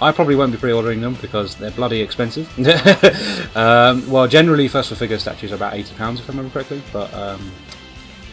I 0.01 0.11
probably 0.11 0.35
won't 0.35 0.51
be 0.51 0.59
pre-ordering 0.59 1.01
them 1.03 1.15
because 1.21 1.55
they're 1.55 1.71
bloody 1.71 2.01
expensive. 2.01 2.49
um, 3.57 4.11
well, 4.11 4.27
generally, 4.27 4.67
First 4.67 4.89
4 4.89 4.97
Figure 4.97 5.19
statues 5.19 5.53
are 5.53 5.57
about 5.57 5.75
eighty 5.75 5.95
pounds 5.95 6.19
if 6.19 6.29
I 6.29 6.33
remember 6.33 6.51
correctly, 6.51 6.83
but 6.93 7.13
um, 7.15 7.53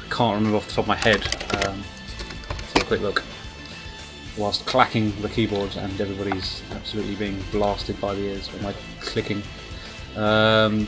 I 0.04 0.10
can't 0.16 0.36
remember 0.36 0.58
off 0.58 0.68
the 0.68 0.74
top 0.74 0.86
of 0.86 0.88
my 0.88 0.96
head. 0.96 1.22
Um, 1.68 1.84
let's 2.50 2.74
have 2.74 2.84
a 2.84 2.86
quick 2.86 3.02
look. 3.02 3.24
Whilst 4.38 4.66
clacking 4.66 5.14
the 5.22 5.28
keyboard 5.30 5.76
and 5.76 6.00
everybody's 6.00 6.64
absolutely 6.72 7.16
being 7.16 7.38
blasted 7.52 8.00
by 8.00 8.16
the 8.16 8.22
ears 8.22 8.52
with 8.54 8.64
my 8.64 8.74
clicking. 9.02 9.44
Um, 10.16 10.88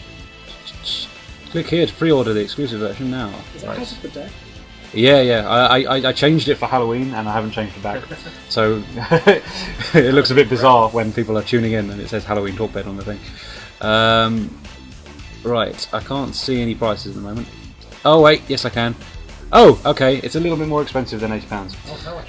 click 1.52 1.68
here 1.68 1.86
to 1.86 1.94
pre-order 1.94 2.34
the 2.34 2.40
exclusive 2.40 2.80
version 2.80 3.12
now. 3.12 3.32
Is 3.56 3.66
Right. 3.66 3.78
Hazard 4.92 4.92
for 4.92 4.98
Day? 4.98 5.02
Yeah, 5.02 5.22
yeah. 5.22 5.48
I, 5.48 5.82
I, 5.82 6.10
I 6.10 6.14
changed 6.14 6.48
it 6.48 6.56
for 6.56 6.66
Halloween 6.66 7.14
and 7.14 7.28
I 7.28 7.34
haven't 7.34 7.52
changed 7.52 7.78
it 7.78 7.84
back. 7.84 8.04
so 8.50 8.84
it 9.94 10.14
looks 10.14 10.32
a 10.32 10.36
bit 10.36 10.50
bizarre 10.50 10.90
when 10.90 11.14
people 11.14 11.38
are 11.38 11.44
tuning 11.44 11.74
in 11.74 11.90
and 11.90 12.02
it 12.02 12.10
says 12.10 12.26
Halloween 12.26 12.56
Talk 12.56 12.74
Bed 12.74 12.88
on 12.88 12.98
the 12.98 13.04
thing. 13.04 13.20
Um, 13.82 14.58
right, 15.44 15.88
I 15.94 16.00
can't 16.02 16.36
see 16.36 16.62
any 16.62 16.76
prices 16.76 17.16
at 17.16 17.16
the 17.16 17.22
moment. 17.28 17.48
Oh, 18.04 18.22
wait, 18.22 18.42
yes, 18.48 18.66
I 18.66 18.70
can. 18.70 18.96
Oh, 19.54 19.82
okay, 19.86 20.18
it's 20.18 20.36
a 20.36 20.40
little 20.40 20.58
bit 20.58 20.70
more 20.70 20.82
expensive 20.82 21.20
than 21.20 21.32
£80. 21.32 21.76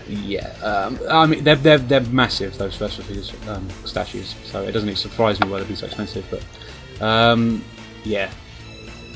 Yeah, 0.09 0.47
um, 0.63 0.99
I 1.09 1.25
mean 1.25 1.43
they're, 1.43 1.55
they're 1.55 1.77
they're 1.77 2.01
massive 2.01 2.57
those 2.57 2.75
first 2.75 3.01
figures 3.01 3.33
um, 3.47 3.67
statues, 3.83 4.35
so 4.45 4.63
it 4.63 4.71
doesn't 4.71 4.87
even 4.87 4.97
surprise 4.97 5.39
me 5.39 5.49
why 5.49 5.59
they'd 5.59 5.67
be 5.67 5.75
so 5.75 5.85
expensive. 5.85 6.25
But 6.29 7.03
um, 7.05 7.63
yeah, 8.03 8.31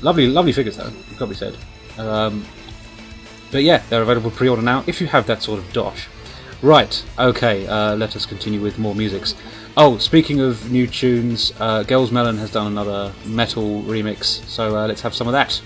lovely 0.02 0.28
lovely 0.28 0.52
figures 0.52 0.78
though, 0.78 0.92
got 1.18 1.20
to 1.20 1.28
be 1.28 1.36
said. 1.36 1.56
Um, 1.98 2.46
but 3.52 3.64
yeah, 3.64 3.84
they're 3.90 4.02
available 4.02 4.32
pre-order 4.32 4.62
now 4.62 4.84
if 4.88 5.00
you 5.02 5.08
have 5.08 5.28
that 5.28 5.42
sort 5.42 5.60
of 5.60 5.72
dosh. 5.74 6.08
Right, 6.62 7.04
okay, 7.18 7.66
uh, 7.68 7.96
let 7.96 8.16
us 8.16 8.26
continue 8.26 8.62
with 8.62 8.78
more 8.78 8.94
musics. 8.94 9.34
Oh, 9.78 9.98
speaking 9.98 10.42
of 10.42 10.72
new 10.72 10.86
tunes, 10.86 11.54
uh, 11.60 11.84
Girls 11.84 12.12
Melon 12.12 12.38
has 12.38 12.52
done 12.52 12.68
another 12.68 13.14
metal 13.26 13.82
remix, 13.84 14.46
so 14.48 14.78
uh, 14.78 14.88
let's 14.88 15.02
have 15.02 15.16
some 15.16 15.28
of 15.28 15.34
that. 15.34 15.62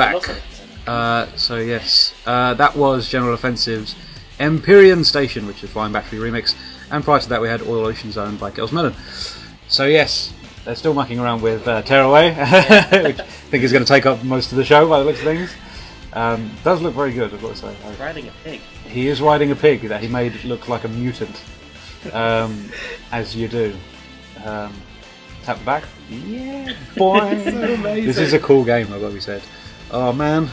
Back. 0.00 0.36
Uh, 0.86 1.26
so 1.36 1.56
yes, 1.58 2.14
uh, 2.26 2.54
that 2.54 2.74
was 2.76 3.08
General 3.08 3.34
Offensive's 3.34 3.94
Empyrean 4.38 5.04
Station, 5.04 5.46
which 5.46 5.62
is 5.62 5.70
Flying 5.70 5.92
Battery 5.92 6.18
remix, 6.18 6.54
and 6.90 7.04
prior 7.04 7.20
to 7.20 7.28
that 7.28 7.40
we 7.40 7.48
had 7.48 7.62
Oil 7.62 7.86
Ocean 7.86 8.10
Zone 8.10 8.36
by 8.36 8.50
Gels 8.50 8.72
Melon. 8.72 8.94
So 9.68 9.86
yes, 9.86 10.32
they're 10.64 10.74
still 10.74 10.94
mucking 10.94 11.18
around 11.20 11.42
with 11.42 11.68
uh, 11.68 11.82
Tearaway, 11.82 12.30
which 13.04 13.20
I 13.20 13.24
think 13.24 13.62
is 13.62 13.72
going 13.72 13.84
to 13.84 13.88
take 13.88 14.06
up 14.06 14.24
most 14.24 14.52
of 14.52 14.56
the 14.58 14.64
show 14.64 14.88
by 14.88 14.98
the 15.00 15.04
looks 15.04 15.18
of 15.18 15.24
things. 15.26 15.52
Um, 16.12 16.50
does 16.64 16.80
look 16.82 16.94
very 16.94 17.12
good, 17.12 17.32
I've 17.32 17.40
got 17.42 17.50
to 17.54 17.56
say. 17.56 17.76
I- 17.84 17.94
Riding 18.02 18.26
a 18.28 18.32
pig. 18.42 18.60
he 18.86 19.06
is 19.08 19.20
riding 19.20 19.52
a 19.52 19.56
pig 19.56 19.82
that 19.82 20.00
he 20.00 20.08
made 20.08 20.42
look 20.44 20.66
like 20.68 20.84
a 20.84 20.88
mutant, 20.88 21.40
um, 22.12 22.68
as 23.12 23.36
you 23.36 23.46
do. 23.48 23.76
Um, 24.44 24.72
tap 25.44 25.58
the 25.58 25.64
back. 25.64 25.84
Yeah, 26.08 26.72
boy. 26.96 27.18
So 27.44 27.74
amazing. 27.74 28.06
This 28.06 28.18
is 28.18 28.32
a 28.32 28.38
cool 28.40 28.64
game, 28.64 28.92
I've 28.92 29.00
got 29.02 29.08
to 29.08 29.14
be 29.14 29.20
said. 29.20 29.42
Oh 29.92 30.12
man, 30.12 30.48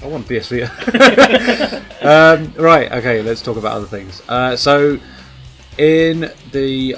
I 0.00 0.06
want 0.06 0.28
PSV. 0.28 0.62
um, 2.04 2.52
right, 2.62 2.92
okay, 2.92 3.20
let's 3.20 3.42
talk 3.42 3.56
about 3.56 3.72
other 3.72 3.86
things. 3.86 4.22
Uh, 4.28 4.56
so, 4.56 5.00
in 5.76 6.30
the 6.52 6.96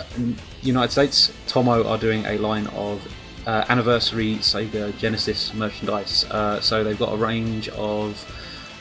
United 0.61 0.93
States, 0.93 1.33
Tomo 1.47 1.87
are 1.87 1.97
doing 1.97 2.27
a 2.27 2.37
line 2.37 2.67
of 2.69 3.01
uh, 3.47 3.65
anniversary 3.71 4.37
Sega 4.37 4.95
Genesis 4.99 5.55
merchandise. 5.55 6.25
Uh, 6.25 6.61
so 6.61 6.85
they've 6.85 6.99
got 6.99 7.15
a 7.15 7.17
range 7.17 7.71
of 7.71 8.15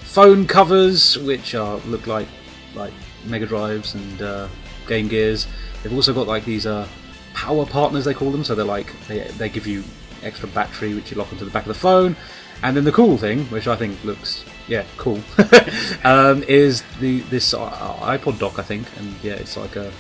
phone 0.02 0.46
covers, 0.46 1.18
which 1.20 1.56
are 1.56 1.78
look 1.86 2.08
like 2.08 2.28
like 2.76 2.94
Mega 3.24 3.46
Drives 3.46 3.96
and 3.96 4.22
uh, 4.22 4.48
Game 4.86 5.08
Gears. 5.08 5.48
They've 5.82 5.94
also 5.94 6.14
got 6.14 6.28
like 6.28 6.44
these 6.44 6.66
uh, 6.66 6.88
power 7.34 7.66
partners 7.66 8.04
they 8.04 8.14
call 8.14 8.32
them. 8.32 8.44
So 8.44 8.54
they're 8.54 8.66
like 8.66 8.92
they, 9.08 9.20
they 9.38 9.48
give 9.48 9.66
you 9.66 9.86
extra 10.24 10.48
battery, 10.50 10.94
which 10.94 11.12
you 11.12 11.18
lock 11.18 11.32
onto 11.32 11.46
the 11.46 11.52
back 11.52 11.64
of 11.64 11.70
the 11.70 11.74
phone. 11.74 12.16
And 12.64 12.76
then 12.76 12.84
the 12.84 12.92
cool 12.92 13.18
thing, 13.18 13.46
which 13.46 13.68
I 13.68 13.76
think 13.76 14.04
looks 14.04 14.44
yeah 14.68 14.84
cool, 14.98 15.20
um, 16.04 16.44
is 16.44 16.84
the 17.00 17.22
this 17.22 17.54
uh, 17.54 17.70
iPod 18.02 18.40
dock 18.40 18.60
I 18.60 18.64
think, 18.64 18.88
and 18.98 19.14
yeah 19.22 19.34
it's 19.34 19.58
like 19.58 19.76
a 19.76 19.92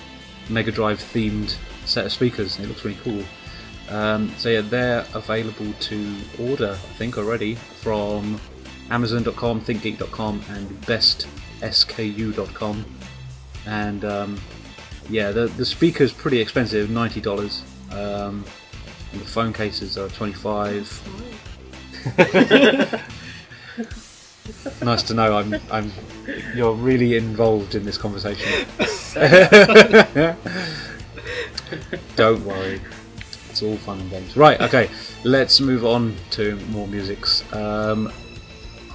Mega 0.49 0.71
Drive 0.71 0.99
themed 0.99 1.56
set 1.86 2.06
of 2.06 2.12
speakers. 2.12 2.60
It 2.60 2.67
looks 2.67 2.84
really 2.84 2.97
cool. 3.03 3.23
Um, 3.89 4.34
so 4.38 4.49
yeah, 4.49 4.62
they're 4.62 5.06
available 5.13 5.71
to 5.71 6.15
order 6.39 6.71
I 6.71 6.93
think 6.97 7.17
already 7.17 7.56
from 7.56 8.39
Amazon.com, 8.89 9.62
ThinkGeek.com, 9.62 10.41
and 10.49 10.69
BestSKU.com. 10.82 12.86
And 13.65 14.06
um, 14.06 14.39
yeah, 15.10 15.32
the 15.32 15.47
the 15.47 15.65
speaker's 15.65 16.12
pretty 16.12 16.39
expensive, 16.39 16.89
ninety 16.89 17.21
dollars. 17.21 17.63
Um, 17.91 18.43
the 19.13 19.20
phone 19.20 19.54
cases 19.54 19.98
are 19.98 20.10
twenty 20.10 20.34
five. 20.34 20.86
nice 24.82 25.04
to 25.04 25.13
know 25.13 25.38
I'm 25.38 25.56
I'm 25.72 25.91
you're 26.56 26.74
really 26.74 27.15
involved 27.15 27.76
in 27.76 27.86
this 27.86 27.98
conversation. 27.98 28.67
Don't 32.15 32.43
worry. 32.46 32.82
It's 33.50 33.62
all 33.63 33.78
fun 33.78 34.00
and 34.00 34.10
games. 34.10 34.38
Right, 34.38 34.60
okay. 34.62 34.89
Let's 35.24 35.60
move 35.60 35.86
on 35.86 36.15
to 36.32 36.56
more 36.67 36.88
musics. 36.88 37.43
Um, 37.54 38.12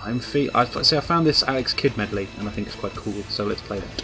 I'm 0.04 0.20
fe- 0.20 0.50
I 0.54 0.64
say 0.64 0.96
I 0.96 1.00
found 1.00 1.26
this 1.26 1.42
Alex 1.42 1.72
Kidd 1.72 1.96
medley 1.96 2.28
and 2.38 2.48
I 2.48 2.52
think 2.52 2.66
it's 2.66 2.76
quite 2.76 2.94
cool, 2.94 3.22
so 3.28 3.44
let's 3.44 3.62
play 3.62 3.80
that. 3.80 4.02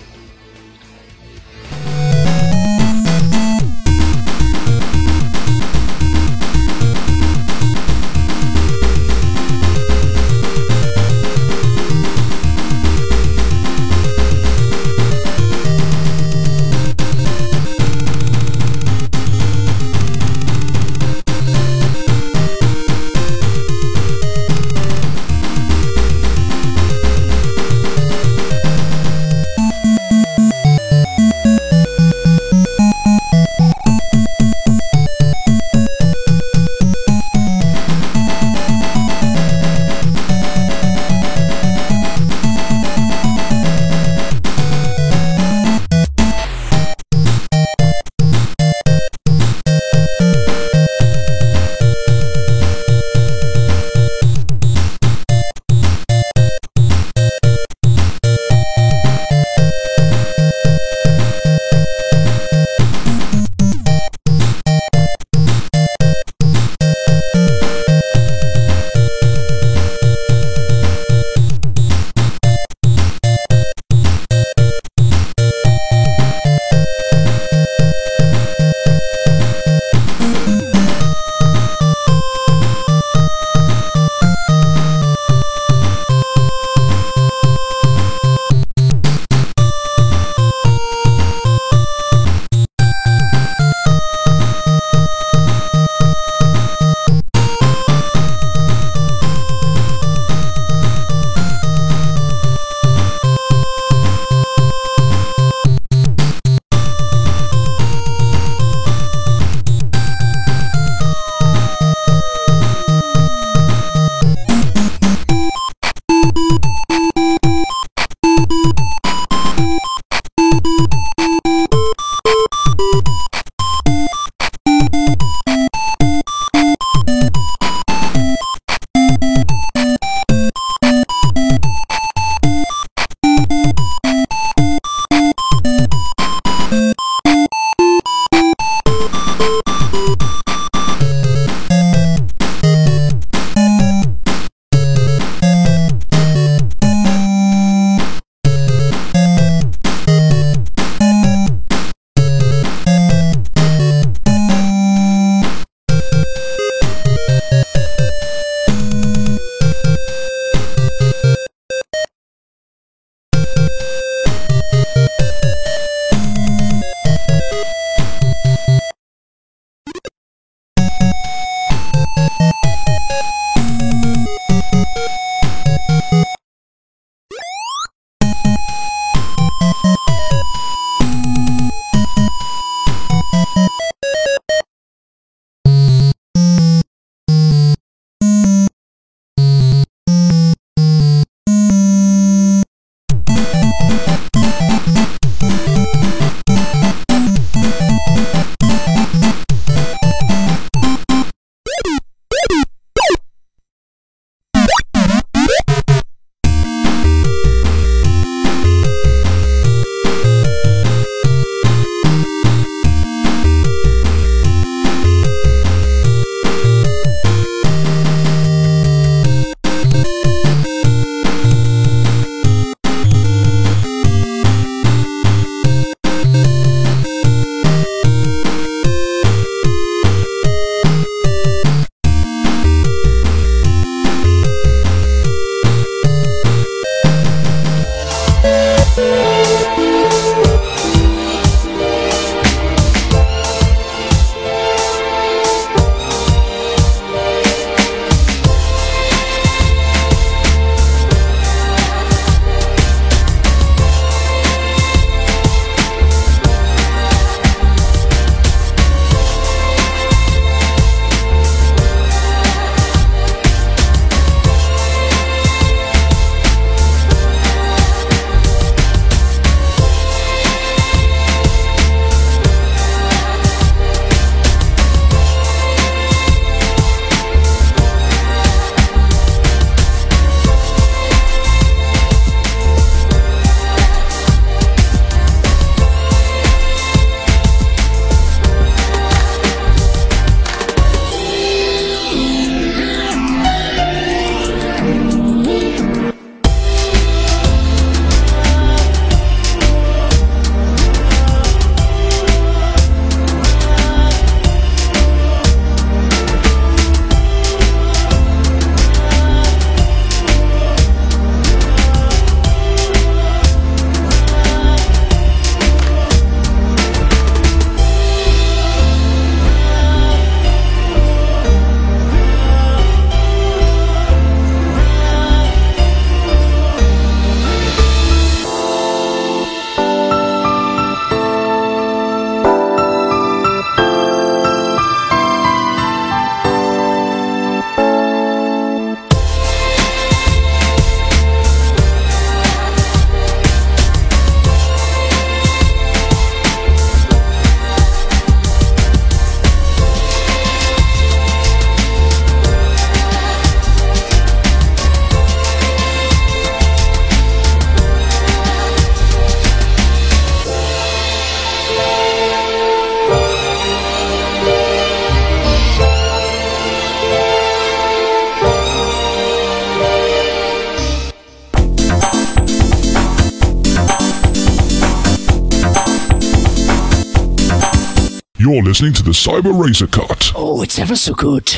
You're 378.50 378.62
listening 378.62 378.94
to 378.94 379.02
the 379.02 379.10
Cyber 379.10 379.52
Razor 379.62 379.88
Cut. 379.88 380.32
Oh, 380.34 380.62
it's 380.62 380.78
ever 380.78 380.96
so 380.96 381.12
good. 381.12 381.54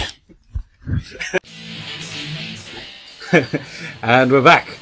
and 4.03 4.33
we're 4.33 4.43
back. 4.43 4.77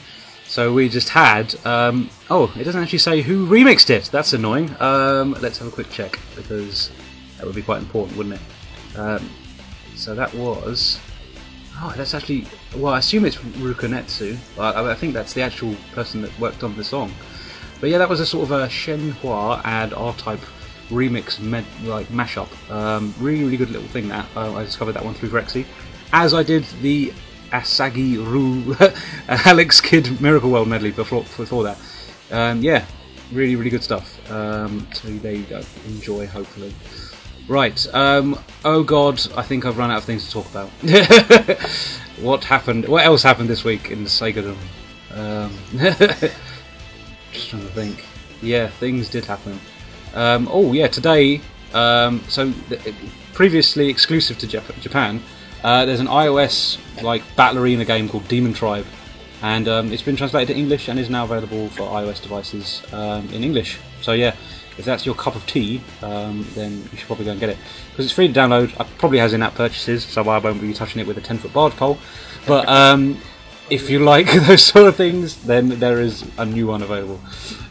So 0.47 0.73
we 0.73 0.89
just 0.89 1.11
had. 1.11 1.55
Um, 1.67 2.09
oh, 2.31 2.51
it 2.59 2.65
doesn't 2.65 2.83
actually 2.83 3.01
say 3.01 3.21
who 3.21 3.47
remixed 3.47 3.91
it. 3.91 4.05
That's 4.05 4.33
annoying. 4.33 4.75
Um, 4.81 5.37
let's 5.43 5.59
have 5.59 5.69
a 5.69 5.71
quick 5.71 5.91
check 5.91 6.19
because 6.35 6.91
that 7.37 7.45
would 7.45 7.55
be 7.55 7.61
quite 7.61 7.83
important, 7.83 8.17
wouldn't 8.17 8.37
it? 8.37 8.99
Um, 8.99 9.29
so 9.95 10.15
that 10.15 10.33
was. 10.33 10.99
Oh, 11.77 11.93
that's 11.95 12.15
actually. 12.15 12.47
Well, 12.75 12.95
I 12.95 13.01
assume 13.01 13.27
it's 13.27 13.37
Rukonetsu. 13.37 14.39
I, 14.59 14.93
I 14.93 14.95
think 14.95 15.13
that's 15.13 15.35
the 15.35 15.43
actual 15.43 15.77
person 15.93 16.23
that 16.23 16.41
worked 16.41 16.65
on 16.65 16.75
the 16.75 16.85
song. 16.85 17.13
But 17.83 17.91
yeah, 17.91 17.99
that 17.99 18.09
was 18.09 18.21
a 18.21 18.27
sort 18.27 18.45
of 18.45 18.53
a 18.53 18.67
Shenhua 18.67 19.61
and 19.67 19.93
R-Type 19.93 20.41
remix, 20.89 21.41
med, 21.41 21.65
like 21.85 22.07
mashup. 22.09 22.49
Um, 22.71 23.15
really, 23.19 23.45
really 23.45 23.57
good 23.57 23.71
little 23.71 23.89
thing. 23.89 24.09
That 24.09 24.27
uh, 24.37 24.55
I 24.55 24.65
discovered 24.65 24.93
that 24.93 25.05
one 25.05 25.15
through 25.15 25.31
Grexy, 25.31 25.65
as 26.13 26.35
I 26.35 26.43
did 26.43 26.65
the 26.83 27.13
Asagi 27.51 28.17
Ru 28.17 28.77
Alex 29.29 29.81
Kidd 29.81 30.21
Miracle 30.21 30.51
World 30.51 30.69
medley 30.69 30.91
before 30.91 31.23
before 31.23 31.65
that. 31.65 31.79
Um, 32.31 32.61
yeah, 32.63 32.85
really, 33.33 33.57
really 33.57 33.71
good 33.71 33.83
stuff. 33.83 34.31
Um, 34.31 34.87
so 34.93 35.09
there 35.09 35.33
you 35.33 35.45
go. 35.45 35.63
Enjoy, 35.87 36.27
hopefully. 36.27 36.75
Right. 37.49 37.95
Um, 37.95 38.39
oh 38.65 38.83
God, 38.83 39.21
I 39.35 39.43
think 39.43 39.65
I've 39.65 39.79
run 39.79 39.91
out 39.91 39.99
of 39.99 40.05
things 40.05 40.27
to 40.27 40.33
talk 40.33 40.51
about. 40.51 40.69
what 42.21 42.45
happened? 42.45 42.87
What 42.87 43.05
else 43.07 43.23
happened 43.23 43.49
this 43.49 43.65
week 43.65 43.91
in 43.91 44.05
the 44.05 44.11
Sega? 44.11 44.55
Um, 45.15 45.51
just 47.33 47.49
trying 47.49 47.63
to 47.63 47.69
think. 47.69 48.05
Yeah, 48.43 48.69
things 48.69 49.09
did 49.09 49.25
happen. 49.25 49.59
Um, 50.19 50.49
oh 50.51 50.73
yeah, 50.73 50.89
today. 50.89 51.41
Um, 51.73 52.23
so 52.29 52.53
th- 52.69 52.95
previously 53.35 53.89
exclusive 53.89 54.37
to 54.39 54.49
Jap- 54.49 54.81
Japan, 54.81 55.23
uh, 55.63 55.85
there's 55.85 56.01
an 56.01 56.09
iOS 56.09 56.77
like 57.03 57.23
battle 57.37 57.63
arena 57.63 57.85
game 57.85 58.09
called 58.09 58.27
Demon 58.27 58.53
Tribe, 58.53 58.87
and 59.43 59.69
um, 59.69 59.93
it's 59.93 60.03
been 60.03 60.17
translated 60.17 60.49
to 60.49 60.61
English 60.61 60.89
and 60.89 60.99
is 60.99 61.09
now 61.09 61.23
available 61.23 61.69
for 61.69 61.83
iOS 61.83 62.21
devices 62.21 62.83
um, 62.93 63.29
in 63.29 63.45
English. 63.45 63.79
So 64.01 64.13
yeah, 64.13 64.35
if 64.77 64.85
that's 64.85 65.07
your 65.07 65.15
cup 65.15 65.37
of 65.37 65.47
tea, 65.47 65.81
um, 66.03 66.45
then 66.55 66.83
you 66.91 66.99
should 66.99 67.07
probably 67.07 67.27
go 67.27 67.31
and 67.31 67.39
get 67.39 67.51
it 67.51 67.59
because 67.91 68.05
it's 68.05 68.15
free 68.15 68.27
to 68.27 68.35
download. 68.35 68.81
It 68.81 68.99
probably 68.99 69.19
has 69.19 69.33
in-app 69.33 69.55
purchases, 69.55 70.05
so 70.05 70.23
I 70.29 70.39
won't 70.39 70.61
be 70.61 70.75
touching 70.75 71.01
it 71.01 71.07
with 71.07 71.17
a 71.17 71.21
10-foot 71.21 71.53
barge 71.53 71.77
pole. 71.77 71.97
But 72.45 72.69
um, 72.69 73.21
if 73.71 73.89
you 73.89 74.01
like 74.01 74.33
those 74.47 74.65
sort 74.65 74.89
of 74.89 74.97
things, 74.97 75.45
then 75.45 75.79
there 75.79 76.01
is 76.01 76.25
a 76.39 76.45
new 76.45 76.67
one 76.67 76.83
available. 76.83 77.21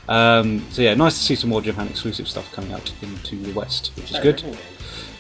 Um, 0.10 0.66
so 0.72 0.82
yeah, 0.82 0.93
nice 0.93 1.18
to 1.18 1.24
see 1.24 1.36
some 1.36 1.49
more 1.49 1.62
Japan 1.62 1.88
exclusive 1.88 2.28
stuff 2.28 2.51
coming 2.53 2.72
out 2.74 2.91
into 3.01 3.36
the 3.38 3.51
West, 3.53 3.91
which 3.95 4.12
is 4.12 4.20
good. 4.20 4.43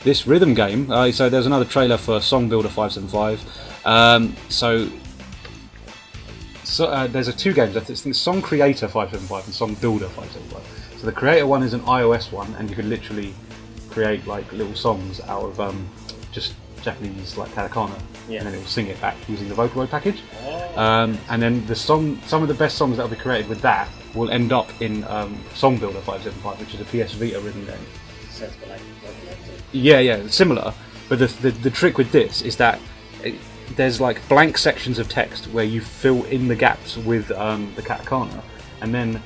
This 0.03 0.25
rhythm 0.27 0.53
game. 0.53 0.89
Uh, 0.91 1.11
so 1.11 1.29
there's 1.29 1.45
another 1.45 1.65
trailer 1.65 1.97
for 1.97 2.21
Song 2.21 2.47
Builder 2.47 2.69
575. 2.69 3.85
Um, 3.85 4.35
so 4.49 4.87
so 6.63 6.85
uh, 6.87 7.07
there's 7.07 7.27
a 7.27 7.33
two 7.33 7.53
games. 7.53 7.75
I 7.77 7.79
think 7.79 8.05
it's 8.05 8.17
Song 8.19 8.41
Creator 8.41 8.87
575 8.87 9.45
and 9.45 9.53
Song 9.53 9.73
Builder 9.75 10.07
575. 10.09 10.99
So 10.99 11.05
the 11.05 11.11
Creator 11.11 11.47
one 11.47 11.63
is 11.63 11.73
an 11.73 11.81
iOS 11.81 12.31
one, 12.31 12.53
and 12.55 12.69
you 12.69 12.75
can 12.75 12.89
literally 12.89 13.33
create 13.89 14.25
like 14.27 14.51
little 14.51 14.75
songs 14.75 15.19
out 15.21 15.43
of 15.43 15.59
um, 15.59 15.87
just 16.31 16.55
Japanese 16.81 17.37
like 17.37 17.49
katakana, 17.51 17.99
Yeah. 18.29 18.39
and 18.39 18.47
then 18.47 18.53
it 18.55 18.57
will 18.59 18.65
sing 18.65 18.87
it 18.87 18.99
back 19.01 19.15
using 19.27 19.49
the 19.49 19.55
Vocaloid 19.55 19.89
package. 19.89 20.21
Um, 20.75 21.17
and 21.29 21.41
then 21.41 21.65
the 21.67 21.75
song, 21.75 22.19
some 22.27 22.41
of 22.43 22.47
the 22.47 22.53
best 22.53 22.77
songs 22.77 22.97
that 22.97 23.03
will 23.03 23.09
be 23.15 23.21
created 23.21 23.49
with 23.49 23.61
that 23.61 23.89
will 24.13 24.29
end 24.29 24.51
up 24.51 24.69
in 24.81 25.03
um, 25.05 25.37
Song 25.53 25.77
Builder 25.77 25.99
575, 26.01 26.59
which 26.59 26.73
is 26.73 26.81
a 26.81 26.85
PS 26.85 27.13
Vita 27.13 27.39
rhythm 27.39 27.65
game. 27.65 27.77
Yeah, 29.71 29.99
yeah, 29.99 30.27
similar. 30.27 30.73
But 31.09 31.19
the, 31.19 31.27
the, 31.27 31.51
the 31.51 31.69
trick 31.69 31.97
with 31.97 32.11
this 32.11 32.41
is 32.41 32.57
that 32.57 32.79
it, 33.23 33.35
there's 33.75 33.99
like 33.99 34.27
blank 34.29 34.57
sections 34.57 34.99
of 34.99 35.09
text 35.09 35.47
where 35.47 35.65
you 35.65 35.81
fill 35.81 36.23
in 36.25 36.47
the 36.47 36.55
gaps 36.55 36.97
with 36.97 37.31
um, 37.31 37.71
the 37.75 37.81
katakana, 37.81 38.43
and 38.81 38.93
then 38.93 39.21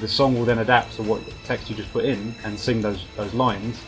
the 0.00 0.08
song 0.08 0.34
will 0.34 0.44
then 0.44 0.58
adapt 0.58 0.94
to 0.96 1.02
what 1.02 1.22
text 1.44 1.70
you 1.70 1.76
just 1.76 1.92
put 1.92 2.04
in 2.04 2.34
and 2.44 2.58
sing 2.58 2.80
those 2.80 3.06
those 3.16 3.34
lines, 3.34 3.80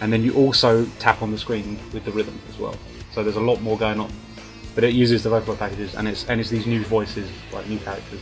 and 0.00 0.12
then 0.12 0.22
you 0.22 0.34
also 0.34 0.84
tap 0.98 1.22
on 1.22 1.30
the 1.30 1.38
screen 1.38 1.78
with 1.92 2.04
the 2.04 2.12
rhythm 2.12 2.38
as 2.48 2.58
well. 2.58 2.76
So 3.12 3.22
there's 3.22 3.36
a 3.36 3.40
lot 3.40 3.62
more 3.62 3.78
going 3.78 4.00
on. 4.00 4.10
But 4.74 4.82
it 4.82 4.94
uses 4.94 5.22
the 5.22 5.30
vocal 5.30 5.54
packages 5.56 5.94
and 5.94 6.08
it's 6.08 6.28
and 6.28 6.40
it's 6.40 6.50
these 6.50 6.66
new 6.66 6.84
voices, 6.84 7.30
like 7.52 7.68
new 7.68 7.78
characters. 7.78 8.20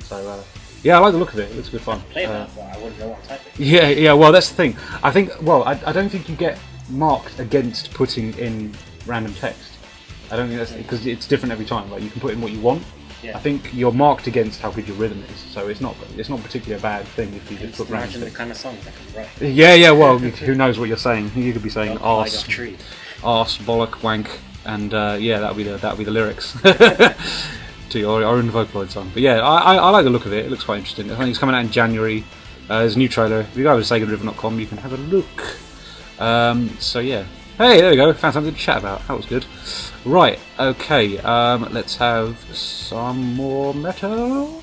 So 0.00 0.16
uh, 0.16 0.42
yeah, 0.82 0.96
I 0.96 0.98
like 1.00 1.12
the 1.12 1.18
look 1.18 1.32
of 1.32 1.38
it. 1.38 1.50
It 1.50 1.56
looks 1.56 1.68
good 1.68 1.80
fun. 1.80 2.00
play 2.10 2.26
Uh, 2.26 2.46
that, 2.46 2.76
I 2.76 2.78
wouldn't 2.78 2.98
know 2.98 3.08
what 3.08 3.22
type 3.24 3.40
yeah, 3.56 3.88
yeah. 3.88 4.12
Well, 4.12 4.32
that's 4.32 4.48
the 4.48 4.54
thing. 4.54 4.76
I 5.02 5.10
think. 5.10 5.30
Well, 5.42 5.62
I, 5.64 5.80
I 5.86 5.92
don't 5.92 6.08
think 6.08 6.28
you 6.28 6.36
get 6.36 6.58
marked 6.90 7.38
against 7.38 7.94
putting 7.94 8.34
in 8.34 8.74
random 9.06 9.34
text. 9.34 9.78
I 10.30 10.36
don't 10.36 10.48
think 10.48 10.58
that's 10.58 10.72
because 10.72 11.06
it's 11.06 11.28
different 11.28 11.52
every 11.52 11.66
time. 11.66 11.90
Like 11.90 12.02
you 12.02 12.10
can 12.10 12.20
put 12.20 12.32
in 12.32 12.40
what 12.40 12.52
you 12.52 12.60
want. 12.60 12.82
Yeah. 13.22 13.36
I 13.36 13.40
think 13.40 13.72
you're 13.72 13.92
marked 13.92 14.26
against 14.26 14.60
how 14.60 14.72
good 14.72 14.88
your 14.88 14.96
rhythm 14.96 15.22
is. 15.22 15.38
So 15.38 15.68
it's 15.68 15.80
not. 15.80 15.94
It's 16.16 16.28
not 16.28 16.42
particularly 16.42 16.80
a 16.80 16.82
bad 16.82 17.06
thing 17.06 17.32
if 17.34 17.50
you 17.50 17.58
just 17.58 17.78
put 17.78 17.88
random 17.88 18.08
imagine 18.08 18.20
the 18.22 18.30
kind 18.30 18.50
of 18.50 18.56
songs 18.56 18.84
I 18.86 18.90
could 18.90 19.16
write. 19.16 19.28
Yeah, 19.40 19.74
yeah. 19.74 19.92
Well, 19.92 20.18
who 20.18 20.54
knows 20.54 20.78
what 20.78 20.88
you're 20.88 20.96
saying? 20.96 21.30
You 21.36 21.52
could 21.52 21.62
be 21.62 21.70
saying 21.70 21.98
arse, 21.98 22.44
arse, 23.22 23.58
bollock, 23.58 24.02
wank, 24.02 24.40
and 24.64 24.92
uh, 24.92 25.16
yeah, 25.20 25.38
that'll 25.38 25.54
be 25.54 25.62
the 25.62 25.76
that'll 25.76 25.98
be 25.98 26.04
the 26.04 26.10
lyrics 26.10 26.56
to 27.92 27.98
your 27.98 28.24
own 28.24 28.50
Vocaloid 28.50 28.90
song. 28.90 29.10
But 29.12 29.22
yeah, 29.22 29.40
I, 29.40 29.74
I, 29.74 29.76
I 29.76 29.90
like 29.90 30.04
the 30.04 30.10
look 30.10 30.26
of 30.26 30.32
it. 30.32 30.46
It 30.46 30.50
looks 30.50 30.64
quite 30.64 30.78
interesting. 30.78 31.10
I 31.10 31.16
think 31.16 31.30
it's 31.30 31.38
coming 31.38 31.54
out 31.54 31.64
in 31.64 31.70
January. 31.70 32.24
Uh, 32.68 32.80
there's 32.80 32.96
a 32.96 32.98
new 32.98 33.08
trailer. 33.08 33.40
If 33.40 33.56
you 33.56 33.64
go 33.64 33.72
over 33.72 33.82
to 33.82 33.94
SegaDriven.com, 33.94 34.58
you 34.58 34.66
can 34.66 34.78
have 34.78 34.92
a 34.92 34.96
look. 34.96 35.56
Um, 36.18 36.70
so 36.78 37.00
yeah. 37.00 37.24
Hey, 37.58 37.80
there 37.80 37.90
we 37.90 37.96
go. 37.96 38.12
Found 38.12 38.34
something 38.34 38.54
to 38.54 38.58
chat 38.58 38.78
about. 38.78 39.06
That 39.08 39.16
was 39.16 39.26
good. 39.26 39.44
Right. 40.04 40.38
Okay. 40.58 41.18
Um, 41.18 41.68
let's 41.72 41.96
have 41.96 42.38
some 42.54 43.34
more 43.34 43.74
metal. 43.74 44.61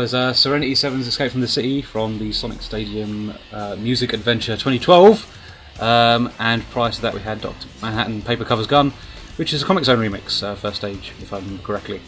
Was 0.00 0.14
uh, 0.14 0.32
Serenity 0.32 0.72
7's 0.72 1.06
Escape 1.06 1.30
from 1.30 1.42
the 1.42 1.46
City 1.46 1.82
from 1.82 2.18
the 2.18 2.32
Sonic 2.32 2.62
Stadium 2.62 3.34
uh, 3.52 3.76
Music 3.78 4.14
Adventure 4.14 4.54
2012. 4.54 5.78
Um, 5.78 6.32
and 6.38 6.62
prior 6.70 6.90
to 6.90 7.02
that, 7.02 7.12
we 7.12 7.20
had 7.20 7.42
Dr. 7.42 7.68
Manhattan 7.82 8.22
Paper 8.22 8.46
Covers 8.46 8.66
Gun, 8.66 8.94
which 9.36 9.52
is 9.52 9.62
a 9.62 9.66
Comix 9.66 9.84
Zone 9.84 9.98
remix, 9.98 10.42
uh, 10.42 10.54
first 10.54 10.76
stage, 10.76 11.12
if 11.20 11.34
I 11.34 11.36
remember 11.36 11.62
correctly. 11.62 12.00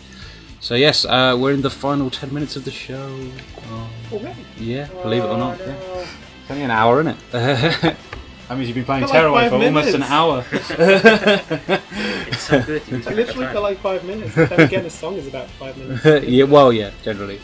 So, 0.60 0.74
yes, 0.74 1.04
uh, 1.04 1.36
we're 1.38 1.52
in 1.52 1.60
the 1.60 1.68
final 1.68 2.08
10 2.08 2.32
minutes 2.32 2.56
of 2.56 2.64
the 2.64 2.70
show. 2.70 3.28
Oh, 3.68 3.90
Already? 4.10 4.40
yeah, 4.56 4.86
believe 5.02 5.24
it 5.24 5.26
or 5.26 5.36
not. 5.36 5.58
Yeah. 5.58 5.74
It's 5.74 6.50
only 6.50 6.62
an 6.62 6.70
hour, 6.70 6.98
isn't 7.00 7.14
it? 7.14 7.18
that 7.32 7.96
means 8.48 8.68
you've 8.68 8.74
been 8.74 8.86
playing 8.86 9.06
Felt 9.06 9.12
like 9.12 9.50
Tearaway 9.50 9.50
five 9.50 9.60
for 9.60 9.66
almost 9.66 9.94
an 9.94 10.02
hour. 10.04 10.46
It's 12.32 12.40
so 12.40 12.62
good. 12.62 12.88
You 12.88 12.96
literally 13.00 13.48
for 13.48 13.60
like 13.60 13.80
five 13.80 14.02
minutes. 14.04 14.34
Then 14.34 14.60
again, 14.60 14.84
the 14.84 14.88
song 14.88 15.16
is 15.16 15.26
about 15.26 15.50
five 15.50 15.76
minutes. 15.76 16.26
yeah, 16.26 16.44
well, 16.44 16.72
yeah, 16.72 16.90
generally. 17.02 17.38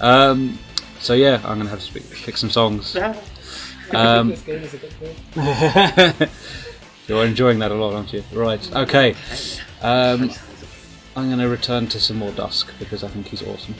Um, 0.00 0.58
so 1.00 1.14
yeah, 1.14 1.40
I'm 1.44 1.58
gonna 1.58 1.70
have 1.70 1.80
to 1.80 1.84
speak, 1.84 2.10
pick 2.10 2.36
some 2.36 2.50
songs. 2.50 2.96
Um, 2.96 4.28
this 4.30 4.42
game 4.42 4.62
is 4.62 4.74
a 4.74 4.78
bit 4.78 4.92
good. 5.34 6.28
you're 7.06 7.24
enjoying 7.24 7.58
that 7.60 7.70
a 7.70 7.74
lot, 7.74 7.94
aren't 7.94 8.12
you? 8.12 8.22
Right. 8.32 8.74
Okay. 8.74 9.14
Um, 9.82 10.30
I'm 11.16 11.30
gonna 11.30 11.48
return 11.48 11.86
to 11.88 12.00
some 12.00 12.18
more 12.18 12.32
Dusk 12.32 12.72
because 12.78 13.02
I 13.02 13.08
think 13.08 13.28
he's 13.28 13.42
awesome. 13.42 13.74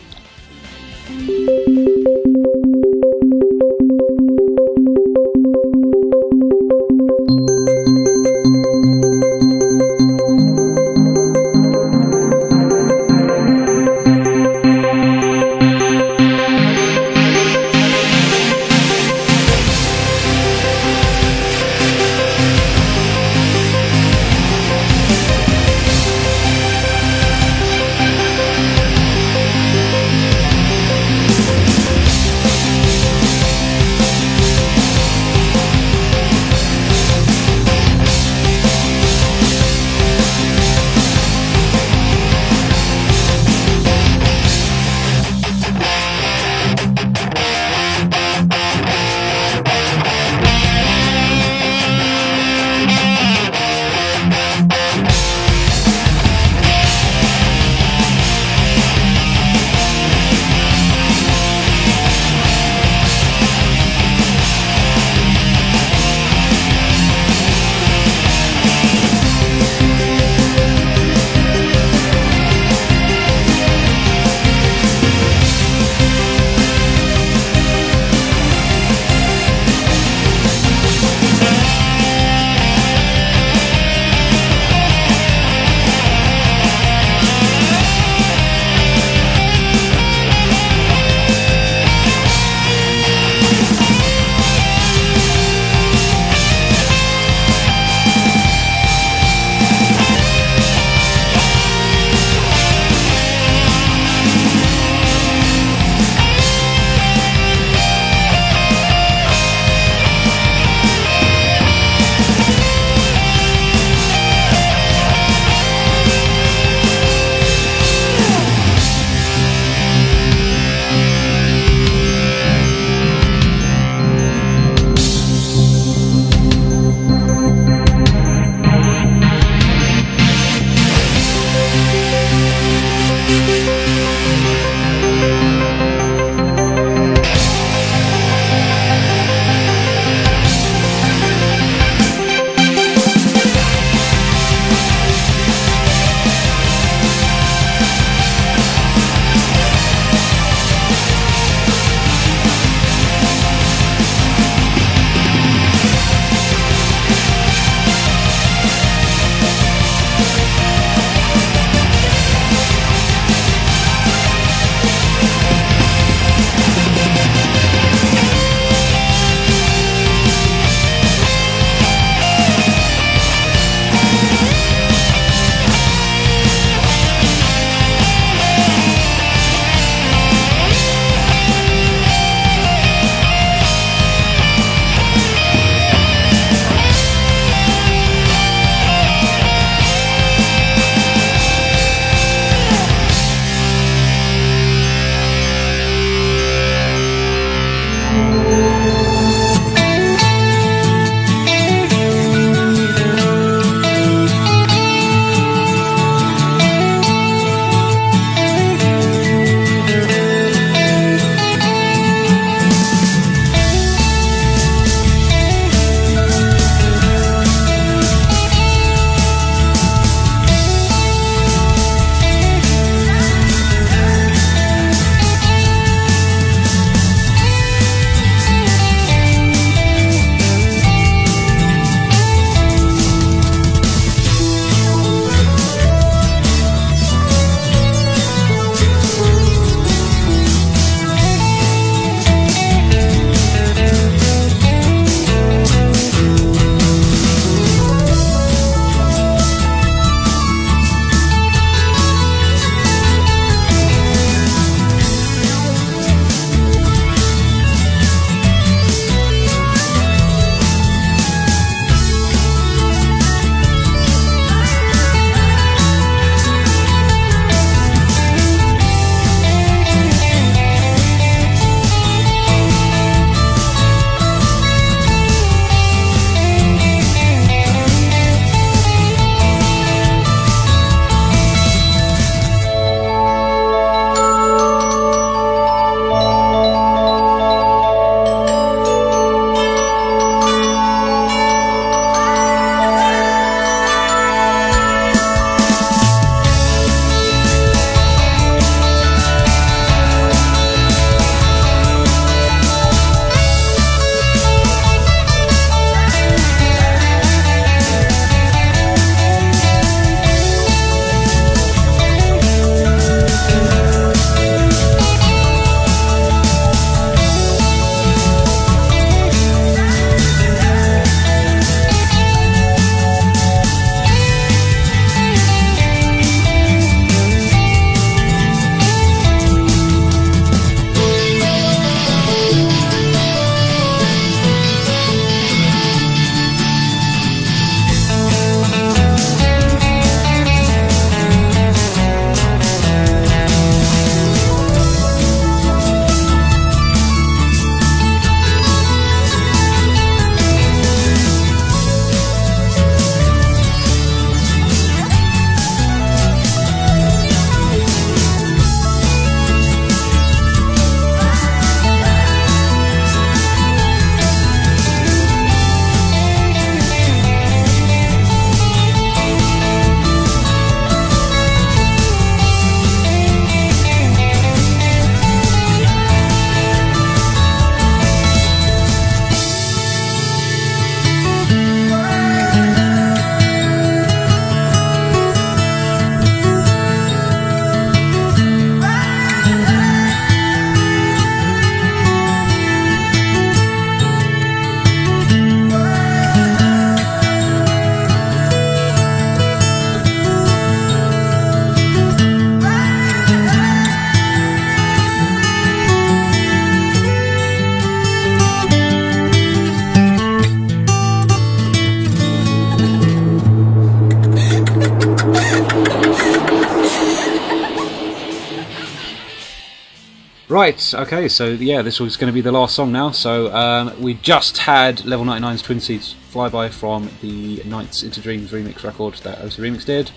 Right, 420.59 420.93
okay, 420.93 421.29
so 421.29 421.51
yeah, 421.51 421.83
this 421.83 422.01
was 422.01 422.17
going 422.17 422.27
to 422.27 422.33
be 422.33 422.41
the 422.41 422.51
last 422.51 422.75
song 422.75 422.91
now. 422.91 423.13
So 423.13 423.55
um, 423.55 424.03
we 424.03 424.15
just 424.15 424.59
had 424.59 425.05
Level 425.05 425.25
99's 425.25 425.63
Twin 425.63 425.79
Seats 425.79 426.17
Flyby 426.33 426.71
from 426.71 427.09
the 427.21 427.63
Nights 427.63 428.03
into 428.03 428.21
Dreams 428.21 428.51
remix 428.51 428.83
record 428.83 429.15
that 429.19 429.39
OC 429.39 429.53
Remix 429.53 429.85
did. 429.85 430.11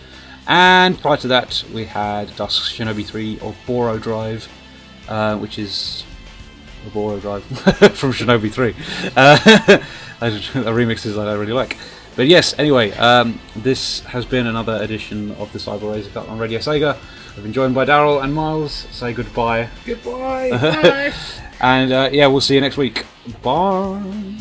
And 0.47 0.99
prior 0.99 1.17
to 1.17 1.27
that, 1.27 1.63
we 1.71 1.85
had 1.85 2.35
Dusk 2.37 2.73
Shinobi 2.73 3.05
3 3.05 3.37
or 3.41 3.53
Boro 3.67 3.99
Drive, 3.99 4.49
uh, 5.07 5.37
which 5.37 5.59
is 5.59 6.03
a 6.87 6.89
Boro 6.89 7.19
Drive 7.19 7.43
from 7.93 8.11
Shinobi 8.11 8.51
3. 8.51 8.73
Uh, 9.15 9.37
a 10.21 10.31
remixes 10.71 11.21
I 11.21 11.25
don't 11.25 11.39
really 11.39 11.53
like. 11.53 11.77
But 12.15 12.25
yes, 12.25 12.57
anyway, 12.57 12.93
um, 12.93 13.39
this 13.57 13.99
has 14.05 14.25
been 14.25 14.47
another 14.47 14.81
edition 14.81 15.33
of 15.33 15.53
the 15.53 15.59
Cyber 15.59 15.93
Razor 15.93 16.09
Cut 16.09 16.27
on 16.27 16.39
Radio 16.39 16.57
Sega. 16.57 16.97
I've 17.36 17.43
been 17.43 17.53
joined 17.53 17.73
by 17.73 17.86
Daryl 17.86 18.23
and 18.23 18.34
Miles. 18.34 18.88
Say 18.91 19.13
goodbye. 19.13 19.69
Goodbye. 19.86 20.49
Bye. 20.51 21.13
and 21.61 21.91
uh, 21.91 22.09
yeah, 22.11 22.27
we'll 22.27 22.41
see 22.41 22.55
you 22.55 22.61
next 22.61 22.77
week. 22.77 23.05
Bye. 23.41 24.36